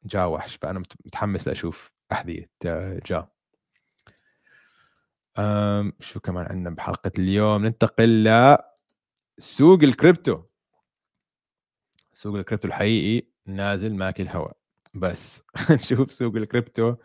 جا 0.04 0.24
وحش. 0.24 0.56
فأنا 0.56 0.80
متحمس 0.80 1.48
لأشوف 1.48 1.92
أحذية 2.12 2.50
جا. 3.06 3.28
شو 6.00 6.20
كمان 6.20 6.46
عندنا 6.46 6.70
بحلقة 6.76 7.12
اليوم؟ 7.18 7.66
ننتقل 7.66 8.28
ل 8.28 8.58
سوق 9.40 9.84
الكريبتو. 9.84 10.44
سوق 12.14 12.36
الكريبتو 12.36 12.68
الحقيقي 12.68 13.28
نازل 13.46 13.96
ماكل 13.96 14.28
هواء. 14.28 14.58
بس. 15.00 15.44
نشوف 15.72 16.12
سوق 16.12 16.36
الكريبتو 16.36 16.96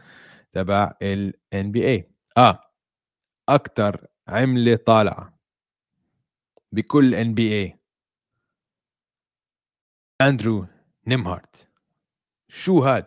تبع 0.52 0.94
ال 1.02 1.34
NBA 1.54 2.02
آه 2.36 2.60
أكثر 3.48 4.06
عملة 4.28 4.76
طالعة 4.76 5.38
بكل 6.72 7.14
NBA 7.14 7.78
اندرو 10.22 10.66
نيمبهارد 11.06 11.68
شو 12.48 12.78
هاد؟ 12.78 13.06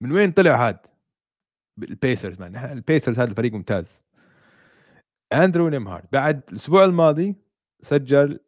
من 0.00 0.12
وين 0.12 0.32
طلع 0.32 0.68
هاد؟ 0.68 0.86
البيسرز 1.78 2.40
man 2.40 2.56
البيسرز 2.56 3.18
هذا 3.18 3.30
الفريق 3.30 3.52
ممتاز. 3.52 4.02
اندرو 5.32 5.68
نيمبهارد 5.68 6.12
بعد 6.12 6.42
الأسبوع 6.48 6.84
الماضي 6.84 7.36
سجل 7.82 8.40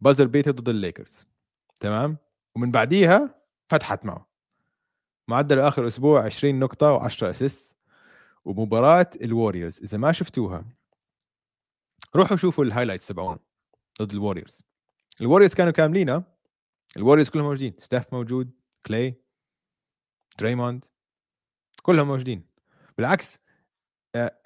buzzer 0.00 0.26
beater 0.26 0.50
ضد 0.50 0.68
الليكرز 0.68 1.26
تمام؟ 1.80 2.16
ومن 2.56 2.70
بعديها 2.70 3.43
فتحت 3.70 4.06
معه. 4.06 4.28
معدل 5.28 5.58
آخر 5.58 5.86
أسبوع 5.86 6.24
20 6.24 6.58
نقطة 6.58 6.98
و10 6.98 7.22
assist 7.22 7.76
ومباراة 8.44 9.10
الوريورز 9.22 9.82
إذا 9.82 9.98
ما 9.98 10.12
شفتوها 10.12 10.64
روحوا 12.16 12.36
شوفوا 12.36 12.64
ال 12.64 12.68
highlights 12.68 13.06
تبعون 13.06 13.38
ضد 14.02 14.12
الوريورز 14.12 14.62
الوريورز 15.20 15.54
كانوا 15.54 15.72
كاملين 15.72 16.22
الوريورز 16.96 17.28
كلهم 17.28 17.44
موجودين. 17.44 17.74
ستيف 17.78 18.12
موجود 18.12 18.50
كلاي 18.86 19.22
دريموند 20.38 20.84
كلهم 21.82 22.08
موجودين. 22.08 22.46
بالعكس 22.98 23.38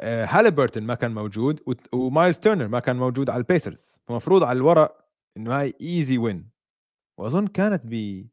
هاليبرتون 0.02 0.82
ما 0.82 0.94
كان 0.94 1.14
موجود 1.14 1.76
ومايلز 1.92 2.38
تيرنر 2.38 2.68
ما 2.68 2.80
كان 2.80 2.96
موجود 2.96 3.30
على 3.30 3.38
البيسرز 3.38 4.00
فمفروض 4.06 4.42
على 4.42 4.56
الورق 4.56 5.08
إنه 5.36 5.60
هاي 5.60 5.74
easy 5.80 6.18
win 6.18 6.50
وأظن 7.18 7.46
كانت 7.46 7.82
ب 7.84 8.24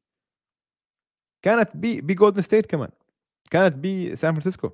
كانت 1.46 1.70
ب 1.74 1.82
بجولدن 1.82 2.42
ستيت 2.42 2.66
كمان. 2.66 2.90
كانت 3.52 3.76
بسان 3.76 4.32
فرانسيسكو 4.32 4.72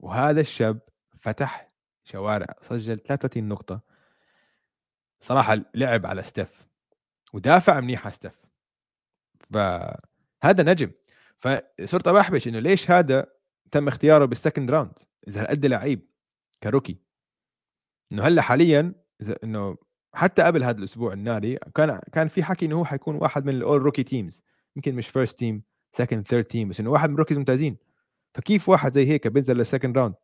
وهذا 0.00 0.40
الشاب 0.40 0.80
فتح 1.18 1.72
شوارع 2.04 2.46
سجل 2.60 2.98
33 2.98 3.48
نقطة. 3.48 3.80
صراحة 5.20 5.58
لعب 5.74 6.06
على 6.06 6.22
ستيف. 6.22 6.66
ودافع 7.32 7.80
منيح 7.80 8.06
على 8.06 8.14
ستيف. 8.14 8.32
فهذا 9.52 10.72
نجم. 10.72 10.90
فصرت 11.38 12.08
بحبش 12.08 12.48
إنه 12.48 12.58
ليش 12.58 12.90
هذا 12.90 13.26
تم 13.70 13.88
اختياره 13.88 14.24
بال 14.24 14.36
second 14.36 14.70
round 14.70 14.98
إذا 15.28 15.40
هالقد 15.40 15.66
لعيب 15.66 16.10
ك 16.62 16.67
rookie 16.67 16.98
إنه 18.12 18.22
هلأ 18.22 18.42
حاليا 18.42 18.94
إذا 19.22 19.36
إنه 19.44 19.76
حتى 20.14 20.42
قبل 20.42 20.64
هذا 20.64 20.78
الأسبوع 20.78 21.12
الناري 21.12 21.58
كان 21.74 22.00
كان 22.12 22.28
في 22.28 22.44
حكي 22.44 22.66
إنه 22.66 22.78
هو 22.78 22.84
حيكون 22.84 23.16
واحد 23.16 23.46
من 23.46 23.54
ال 23.54 23.82
all 23.82 23.89
rookie 23.89 24.02
teams 24.02 24.42
يمكن 24.76 24.94
مش 24.94 25.08
first 25.08 25.38
team 25.38 25.62
second 25.92 26.26
third 26.26 26.44
team 26.44 26.68
بس 26.68 26.80
إنه 26.80 26.90
واحد 26.90 27.08
من 27.08 27.14
ال 27.14 27.17
rookies 27.17 27.38
ممتازين. 27.38 27.76
فكيف 28.34 28.68
واحد 28.68 28.92
زي 28.92 29.08
هيك 29.08 29.28
بينزل 29.28 29.56
لل 29.56 29.66
second 29.66 29.98
round 29.98 30.14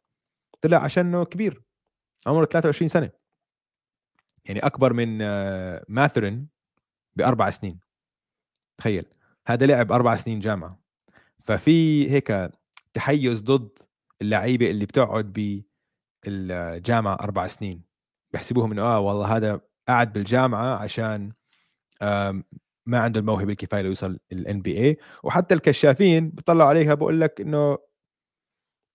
طلع 0.61 0.85
عشانه 0.85 1.25
كبير 1.25 1.63
عمره 2.27 2.45
23 2.45 2.89
سنة. 2.89 3.11
يعني 4.45 4.61
أكبر 4.61 4.93
من 4.93 5.19
ماثرن 5.89 6.47
بأربع 7.17 7.51
سنين. 7.51 7.81
تخيل 8.79 9.05
هذا 9.47 9.67
لعب 9.67 9.93
أربع 9.93 10.17
سنين 10.17 10.41
جامعة. 10.41 10.81
ففي 11.45 12.11
هيك 12.11 12.51
تحيز 12.95 13.41
ضد 13.41 13.79
اللعيبة 14.23 14.71
اللي 14.71 14.87
بتقعد 14.87 15.33
بالجامعة 16.27 17.15
أربع 17.15 17.47
سنين. 17.47 17.83
بيحسبوهم 18.33 18.73
إنه 18.73 18.83
آه 18.83 19.01
والله 19.01 19.37
هذا 19.37 19.61
قاعد 19.89 20.13
بالجامعة 20.13 20.77
عشان 20.77 21.33
ما 22.87 22.99
عنده 22.99 23.21
الموهبة 23.21 23.53
الكفاية 23.53 23.83
ليوصل 23.83 24.19
ال 24.33 24.63
NBA 24.63 24.97
وحتى 25.25 25.55
الكشافين 25.55 26.31
بيطلعوا 26.31 26.69
عليها 26.69 26.95
بقول 26.95 27.21
لك 27.21 27.41
إنه 27.41 27.79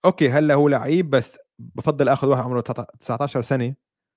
okay 0.04 0.30
هلأ 0.30 0.54
هو 0.54 0.68
لعيب 0.68 1.10
بس 1.10 1.38
بفضل 1.58 2.08
اخذ 2.08 2.28
واحد 2.28 2.42
عمره 2.42 2.60
19 2.60 3.42
سنة 3.42 3.74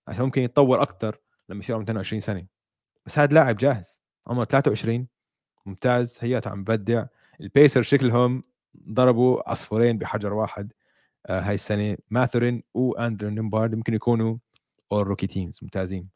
عشان 0.07 0.23
ممكن 0.25 0.41
يتطور 0.41 0.81
أكثر 0.81 1.17
لما 1.49 1.59
يصير 1.59 1.75
عمره 1.75 1.83
22 1.83 2.19
سنة. 2.19 2.47
بس 3.05 3.19
هذا 3.19 3.33
لاعب 3.33 3.57
جاهز 3.57 4.01
عمره 4.27 4.45
23 4.45 5.07
ممتاز 5.65 6.17
هياته 6.21 6.51
عم 6.51 6.63
بدع 6.63 7.05
البيسرز 7.41 7.81
شكلهم 7.81 8.41
ضربوا 8.89 9.49
عصفورين 9.51 9.97
بحجر 9.97 10.33
واحد 10.33 10.73
آه 11.27 11.39
هاي 11.39 11.53
السنة. 11.53 11.97
ماثورين 12.09 12.63
واندرو 12.73 13.29
نيمبهارد 13.29 13.75
ممكن 13.75 13.93
يكونوا 13.93 14.37
all 14.91 15.07
rookie 15.07 15.27
teams 15.27 15.59
ممتازين. 15.61 16.09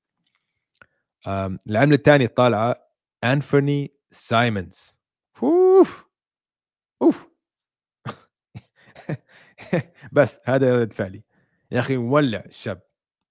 العملة 1.68 1.96
الثانية 1.96 2.26
الطالعة 2.26 2.83
انفرني 3.24 3.94
سايمونز 4.12 5.00
اوف 5.44 6.06
اوف 7.02 7.28
بس 10.12 10.40
هذا 10.46 10.74
رد 10.74 10.94
فعلي. 10.94 11.24
يا 11.72 11.80
أخي 11.80 11.98
مولع 11.98 12.40
الشاب. 12.46 12.82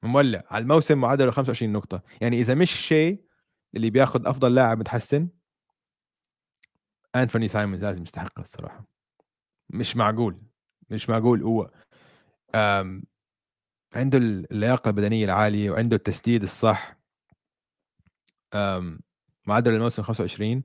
مولع. 0.03 0.45
على 0.51 0.63
الموسم 0.63 0.99
معدله 0.99 1.31
25 1.31 1.73
نقطة. 1.73 2.03
يعني 2.21 2.41
إذا 2.41 2.55
مش 2.55 2.71
شيء 2.71 3.25
اللي 3.77 3.91
بياخذ 3.91 4.27
أفضل 4.27 4.55
لاعب 4.55 4.79
متحسن 4.79 5.29
انفرني 7.17 7.49
سايمونز 7.49 7.85
لازم 7.85 8.03
يستحقها 8.03 8.43
الصراحة. 8.43 8.87
مش 9.71 9.97
معقول. 9.97 10.43
مش 10.91 11.09
معقول. 11.09 11.43
هو 11.43 11.71
عنده 13.95 14.19
اللياقة 14.19 14.89
البدنية 14.89 15.25
العالية 15.25 15.71
وعنده 15.71 15.97
التسديد 15.97 16.43
الصح. 16.43 16.97
معدل 19.47 19.75
الموسم 19.75 20.03
25 20.03 20.63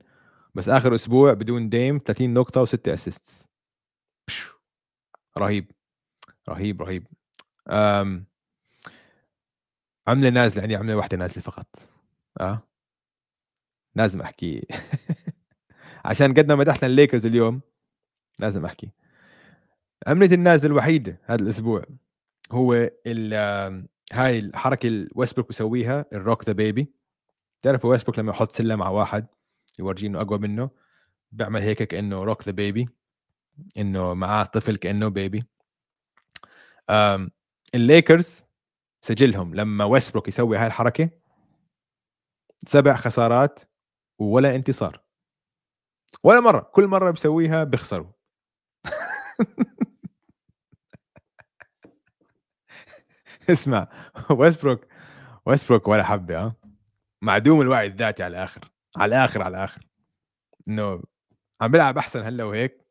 بس 0.54 0.68
آخر 0.68 0.94
أسبوع 0.94 1.32
بدون 1.32 1.68
ديم 1.68 2.00
30 2.06 2.34
نقطة 2.34 2.64
و6 2.64 2.88
assists 2.88 3.48
رهيب. 5.38 5.70
رهيب 6.48 6.82
رهيب. 6.82 7.06
أم 7.68 8.24
عملة 10.08 10.28
نازلة 10.28 10.62
عندي 10.62 10.76
عملة 10.76 10.96
واحدة 10.96 11.16
نازلة 11.16 11.42
فقط. 11.42 11.66
آه؟ 12.40 12.62
لازم 13.94 14.20
أحكي. 14.20 14.66
عشان 16.04 16.34
قد 16.34 16.48
ما 16.48 16.54
مدحنا 16.54 16.88
الليكرز 16.88 17.26
اليوم 17.26 17.60
لازم 18.38 18.64
أحكي. 18.64 18.90
عملة 20.06 20.34
النازل 20.34 20.70
الوحيده 20.70 21.20
هذا 21.24 21.42
الأسبوع 21.42 21.84
هو 22.52 22.90
هاي 24.12 24.38
الحركة 24.38 24.86
اللي 24.86 25.08
ويسبروك 25.14 25.46
بيسويها 25.48 26.04
ال 26.12 26.18
rock 26.18 26.44
the 26.44 26.52
baby 26.52 26.92
تعرفوا 27.62 27.90
ويسبروك 27.90 28.18
لما 28.18 28.30
يحط 28.32 28.52
سلم 28.52 28.82
على 28.82 28.94
واحد 28.94 29.26
يورجيه 29.78 30.08
إنه 30.08 30.20
أقوى 30.20 30.38
منه 30.38 30.70
بيعمل 31.32 31.60
هيك 31.60 31.82
كانه 31.82 32.24
rock 32.24 32.42
the 32.42 32.52
baby 32.52 32.88
إنه 33.78 34.14
معاه 34.14 34.44
طفل 34.44 34.76
كأنه 34.76 35.08
baby 35.08 35.44
الليكرز 37.74 38.46
سجلهم. 39.02 39.54
لما 39.54 39.84
ويسبروك 39.84 40.28
يسوي 40.28 40.56
هاي 40.58 40.66
الحركة 40.66 41.10
سبع 42.66 42.96
خسارات 42.96 43.60
ولا 44.18 44.56
انتصار. 44.56 45.00
ولا 46.22 46.40
مرة 46.40 46.60
كل 46.60 46.86
مرة 46.86 47.10
بيسويها 47.10 47.64
بيخسروا. 47.64 48.12
اسمع 53.50 53.88
ويسبروك 54.30 54.86
ويسبروك 55.46 55.88
ولا 55.88 56.02
حبة 56.04 56.38
ها. 56.38 56.67
معدوم 57.22 57.60
الوعي 57.60 57.86
الذاتي 57.86 58.22
على 58.22 58.30
الآخر 58.38 58.70
على 58.96 59.16
الآخر 59.16 59.42
على 59.42 59.56
الآخر. 59.56 59.86
إنه 60.68 61.02
عم 61.60 61.70
بيلعب 61.70 61.98
أحسن 61.98 62.22
هلأ 62.22 62.44
وهيك 62.44 62.86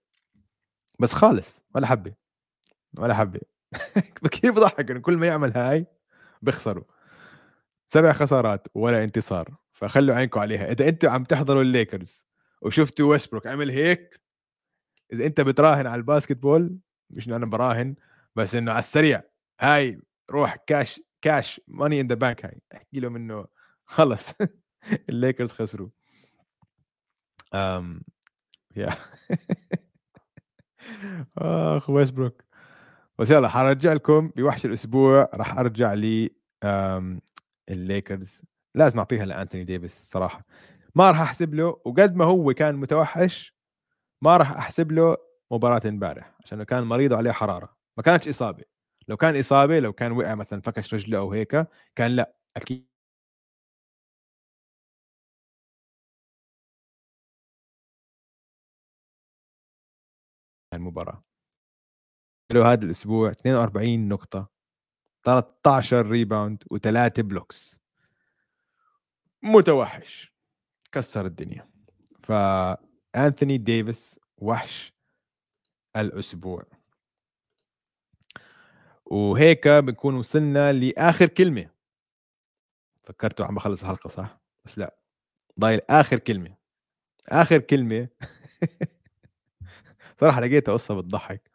بس 1.00 1.14
خالص 1.14 1.64
ولا 1.76 1.88
حبة 1.88 2.14
ولا 2.98 3.14
حبة. 3.14 3.40
كثير 4.32 4.52
بضحك 4.52 4.92
إنه 4.92 5.00
كل 5.00 5.18
ما 5.18 5.28
يعمل 5.28 5.58
هاي 5.58 5.86
بيخسروا. 6.42 6.84
سبع 7.88 8.14
خسارات 8.14 8.68
ولا 8.74 9.04
انتصار 9.04 9.56
فخلوا 9.72 10.16
عينكم 10.16 10.40
عليها. 10.40 10.72
إذا 10.72 10.90
أنتم 10.90 11.10
عم 11.10 11.24
تحضروا 11.24 11.62
الليكرز 11.62 12.28
وشفتوا 12.62 13.10
ويسبروك 13.10 13.48
عمل 13.48 13.70
هيك 13.70 14.22
إذا 15.14 15.26
أنت 15.26 15.42
بتراهن 15.42 15.88
على 15.88 16.00
ال 16.00 16.38
basketball 16.38 16.78
مش 17.10 17.28
إنه 17.28 17.36
أنا 17.36 17.46
براهن 17.46 17.96
بس 18.36 18.56
إنه 18.56 18.72
على 18.72 18.80
السريع. 18.80 19.24
هاي 19.60 20.02
روح 20.32 20.56
cash 20.56 21.02
cash 21.22 21.62
money 21.68 22.02
in 22.02 22.08
the 22.08 22.16
bank 22.16 22.46
هاي. 22.46 22.62
احكي 22.76 23.00
لهم 23.00 23.16
إنه 23.16 23.46
خلص 23.88 24.34
الليكرز 25.10 25.52
خسروا. 25.52 25.90
امم 27.54 28.02
يا. 28.78 28.90
آخ 31.38 31.90
ويسبروك. 31.90 32.44
بس 33.20 33.32
يلا 33.32 33.50
حرجع 33.50 33.94
لكم 33.94 34.30
بوحش 34.38 34.68
الأسبوع. 34.68 35.30
راح 35.36 35.60
أرجع 35.60 35.94
لي 35.94 36.32
الليكرز. 37.72 38.42
لازم 38.76 39.00
أعطيها 39.00 39.26
لأنتوني 39.28 39.64
ديفيس 39.64 40.12
صراحة. 40.12 40.46
ما 40.96 41.12
راح 41.12 41.22
أحسب 41.22 41.54
له 41.56 41.66
وقد 41.86 42.16
ما 42.16 42.26
هو 42.26 42.54
كان 42.54 42.76
متوحش 42.76 43.56
ما 44.24 44.38
راح 44.38 44.54
أحسب 44.54 44.94
له 44.94 45.18
مباراة 45.52 45.82
امبارح 45.90 46.34
عشان 46.46 46.64
كان 46.64 46.86
مريض 46.86 47.14
وعليه 47.14 47.32
حرارة. 47.32 47.78
ما 47.98 48.04
كانتش 48.04 48.30
إصابة. 48.30 48.66
لو 49.10 49.18
كان 49.18 49.40
إصابة 49.40 49.80
لو 49.80 49.94
كان 49.94 50.14
وقع 50.14 50.36
مثلا 50.36 50.62
فكش 50.62 50.96
رجله 50.96 51.20
أو 51.20 51.34
هيك 51.34 51.68
كان 51.96 52.12
لا 52.12 52.36
أكيد 52.58 52.88
المباراة. 60.78 61.24
له 62.52 62.74
هذا 62.74 62.86
الأسبوع 62.86 63.32
42 63.32 64.08
نقطة 64.08 64.50
13 65.24 66.08
rebound 66.08 66.64
وثلاثة 66.72 67.24
blocks 67.24 67.82
متوحش 69.44 70.34
كسر 70.92 71.26
الدنيا. 71.26 71.70
ف 72.24 72.41
أنثوني 72.41 73.58
ديفيس 73.58 74.20
وحش 74.38 74.94
الأسبوع. 75.96 76.64
وهيك 79.06 79.68
بنكون 79.68 80.16
وصلنا 80.16 80.74
لآخر 80.74 81.26
كلمة. 81.28 81.70
فكرتوا 83.04 83.46
عم 83.46 83.56
بخلص 83.56 83.82
الحلقة 83.82 84.08
صح؟ 84.08 84.40
بس 84.66 84.78
لا 84.78 84.96
ضايل 85.60 85.82
آخر 85.90 86.20
كلمة. 86.20 86.56
آخر 87.28 87.60
كلمة. 87.60 88.08
صراحة 90.18 90.42
لقيتها 90.42 90.74
قصة 90.74 90.96
بتضحك. 90.96 91.52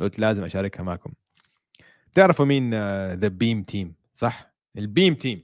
قلت 0.00 0.18
لازم 0.18 0.44
أشاركها 0.44 0.82
معكم. 0.82 1.12
تعرفوا 2.14 2.44
مين 2.44 2.74
the 3.14 3.28
Beam 3.28 3.62
Team 3.62 3.94
صح؟ 4.14 4.52
ال 4.78 4.85
Beam 4.85 5.14
Team 5.14 5.42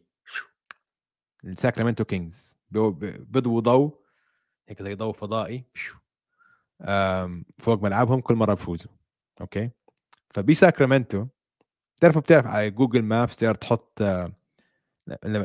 الساكرامنتو 1.45 2.05
كينجز 2.05 2.57
بيضووا 2.71 3.61
ضوء 3.61 3.99
هيك 4.69 4.83
زي 4.83 4.95
ضوء 4.95 5.12
فضائي. 5.12 5.64
فوق 7.59 7.83
ملعبهم 7.83 8.21
كل 8.21 8.35
مرة 8.35 8.55
بفوزوا. 8.55 8.91
okay؟ 9.41 9.70
فبساكرامنتو 10.31 11.27
تعرفوا 11.97 12.21
بتعرف 12.21 12.47
على 12.47 12.71
Google 12.70 13.03
Maps 13.03 13.37
تقدر 13.37 13.55
تحط 13.55 14.03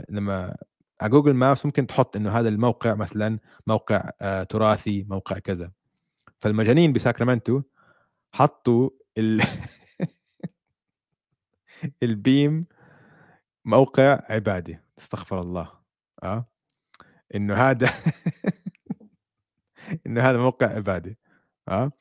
لما 0.09 0.57
على 1.01 1.11
Google 1.11 1.33
Maps 1.33 1.65
ممكن 1.65 1.87
تحط 1.87 2.15
إنه 2.15 2.39
هذا 2.39 2.49
الموقع 2.49 2.95
مثلا 2.95 3.39
موقع 3.67 4.09
آه، 4.21 4.43
تراثي 4.43 5.03
موقع 5.09 5.39
كذا. 5.39 5.71
فالمجانين 6.41 6.93
بساكرامنتو 6.93 7.61
حطوا 8.33 8.89
ال... 9.17 9.41
ال 12.03 12.16
beam 12.16 12.65
موقع 13.65 14.19
عبادي. 14.29 14.79
استغفر 14.97 15.39
الله. 15.39 15.71
آه. 16.23 16.45
إنه 17.35 17.55
هذا 17.55 17.93
إنه 20.07 20.21
هذا 20.21 20.37
موقع 20.37 20.67
عبادي. 20.67 21.17
آه. 21.67 21.91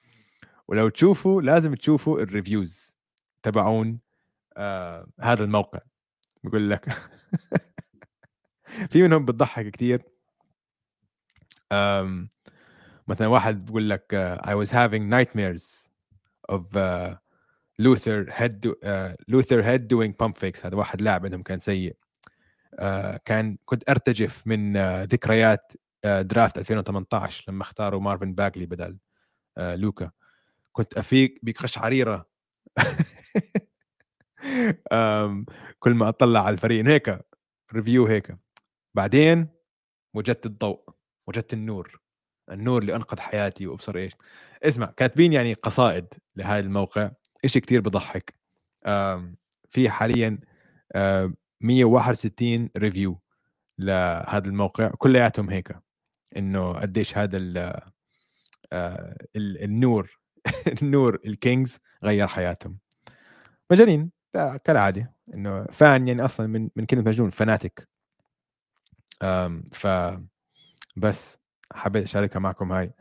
ولو 0.69 0.89
تشوفوا 0.89 1.43
لازم 1.43 1.75
تشوفوا 1.75 2.21
ال 2.21 2.30
reviews 2.30 2.97
تبعون 3.43 4.01
آه 4.57 5.07
هذا 5.21 5.45
الموقع. 5.45 5.81
بقول 6.45 6.71
لك. 6.71 6.89
في 8.91 9.03
منهم 9.03 9.25
بتضحك 9.25 9.71
كثير 9.71 10.03
مثلا 13.11 13.27
واحد 13.27 13.65
بيقول 13.65 13.91
لك 13.91 14.15
uh, 14.15 14.47
I 14.47 14.55
was 14.55 14.71
having 14.71 15.11
nightmares 15.11 15.91
of 16.49 16.63
uh, 16.77 17.15
Luther 17.79 18.31
head 18.31 18.67
uh, 18.67 19.13
Luther 19.29 19.63
head 19.63 19.89
doing 19.89 20.13
pump 20.13 20.39
fakes. 20.39 20.67
هذا 20.67 20.77
واحد 20.77 21.03
لاعب 21.03 21.25
عندهم 21.25 21.43
كان 21.43 21.59
سيء. 21.59 21.97
Uh, 22.81 23.17
كان 23.25 23.59
كنت 23.65 23.91
أرتجف 23.91 24.47
من 24.47 24.75
uh, 24.75 24.79
ذكريات 25.13 25.73
draft 26.05 26.59
2018 26.59 27.45
لما 27.49 27.63
اختاروا 27.63 28.01
مارفن 28.01 28.35
باجلي 28.35 28.67
بدل 28.67 28.99
لوكا. 29.59 30.11
كنت 30.73 30.95
أفيق 30.99 31.39
بقشعريره 31.43 32.27
كل 35.79 35.95
ما 35.95 36.09
أطلع 36.09 36.41
على 36.41 36.53
الفريق 36.53 36.87
هيك 36.87 37.21
review 37.75 38.07
هيك. 38.07 38.37
بعدين 38.95 39.49
وجدت 40.15 40.47
الضوء 40.47 40.91
وجدت 41.27 41.53
النور. 41.53 42.01
النور 42.51 42.83
اللي 42.83 42.97
أنقذ 42.97 43.21
حياتي 43.21 43.67
وأبصر 43.67 43.97
إيش. 43.97 44.13
اسمع 44.63 44.87
كاتبين 44.97 45.33
يعني 45.33 45.55
قصائد 45.55 46.07
لهذا 46.37 46.61
الموقع 46.61 47.11
إشي 47.45 47.61
كتير 47.61 47.81
بضحك. 47.81 48.35
في 49.69 49.91
حاليا 49.91 50.39
161 51.61 52.71
review 52.77 53.21
لهذا 53.79 54.47
الموقع 54.49 54.89
كلياتهم 54.99 55.51
هيك. 55.51 55.77
إنه 56.37 56.73
قديش 56.73 57.19
هذا 57.19 57.39
آه، 58.73 59.17
النور 59.37 60.19
النور 60.83 61.19
الكينجز 61.27 61.79
غير 62.05 62.27
حياتهم. 62.27 62.79
مجانين 63.71 64.11
كالعادة. 64.65 65.15
إنه 65.35 65.65
فان 65.65 66.09
يعني 66.09 66.25
أصلا 66.25 66.47
من 66.47 66.71
من 66.77 66.87
كلمة 66.87 67.03
مجنون 67.09 67.31
فناتك 67.31 67.89
ف 69.73 69.87
بس. 70.97 71.40
حبيت 71.73 72.05
أشاركها 72.05 72.41
معكم 72.41 72.73
هاي. 72.73 72.93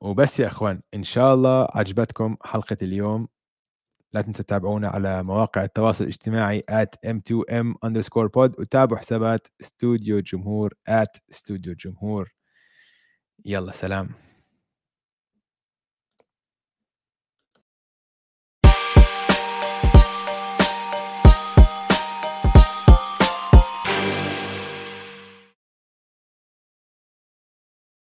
وبس 0.00 0.40
يا 0.40 0.46
إخوان 0.46 0.80
إن 0.94 1.02
شاء 1.02 1.34
الله 1.34 1.68
عجبتكم 1.74 2.36
حلقة 2.44 2.76
اليوم. 2.82 3.28
لا 4.12 4.20
تنسوا 4.22 4.44
تتابعونا 4.44 4.88
على 4.88 5.22
مواقع 5.22 5.64
التواصل 5.64 6.04
الاجتماعي 6.04 6.62
at 6.70 7.10
m2m 7.10 7.74
underscore 7.86 8.28
pod 8.28 8.58
وتابعوا 8.58 9.00
حسابات 9.00 9.46
استوديو 9.60 10.20
جمهور 10.20 10.74
at 10.90 11.20
استوديو 11.30 11.74
جمهور 11.74 12.32
يلا 13.44 13.72
سلام. 13.72 14.08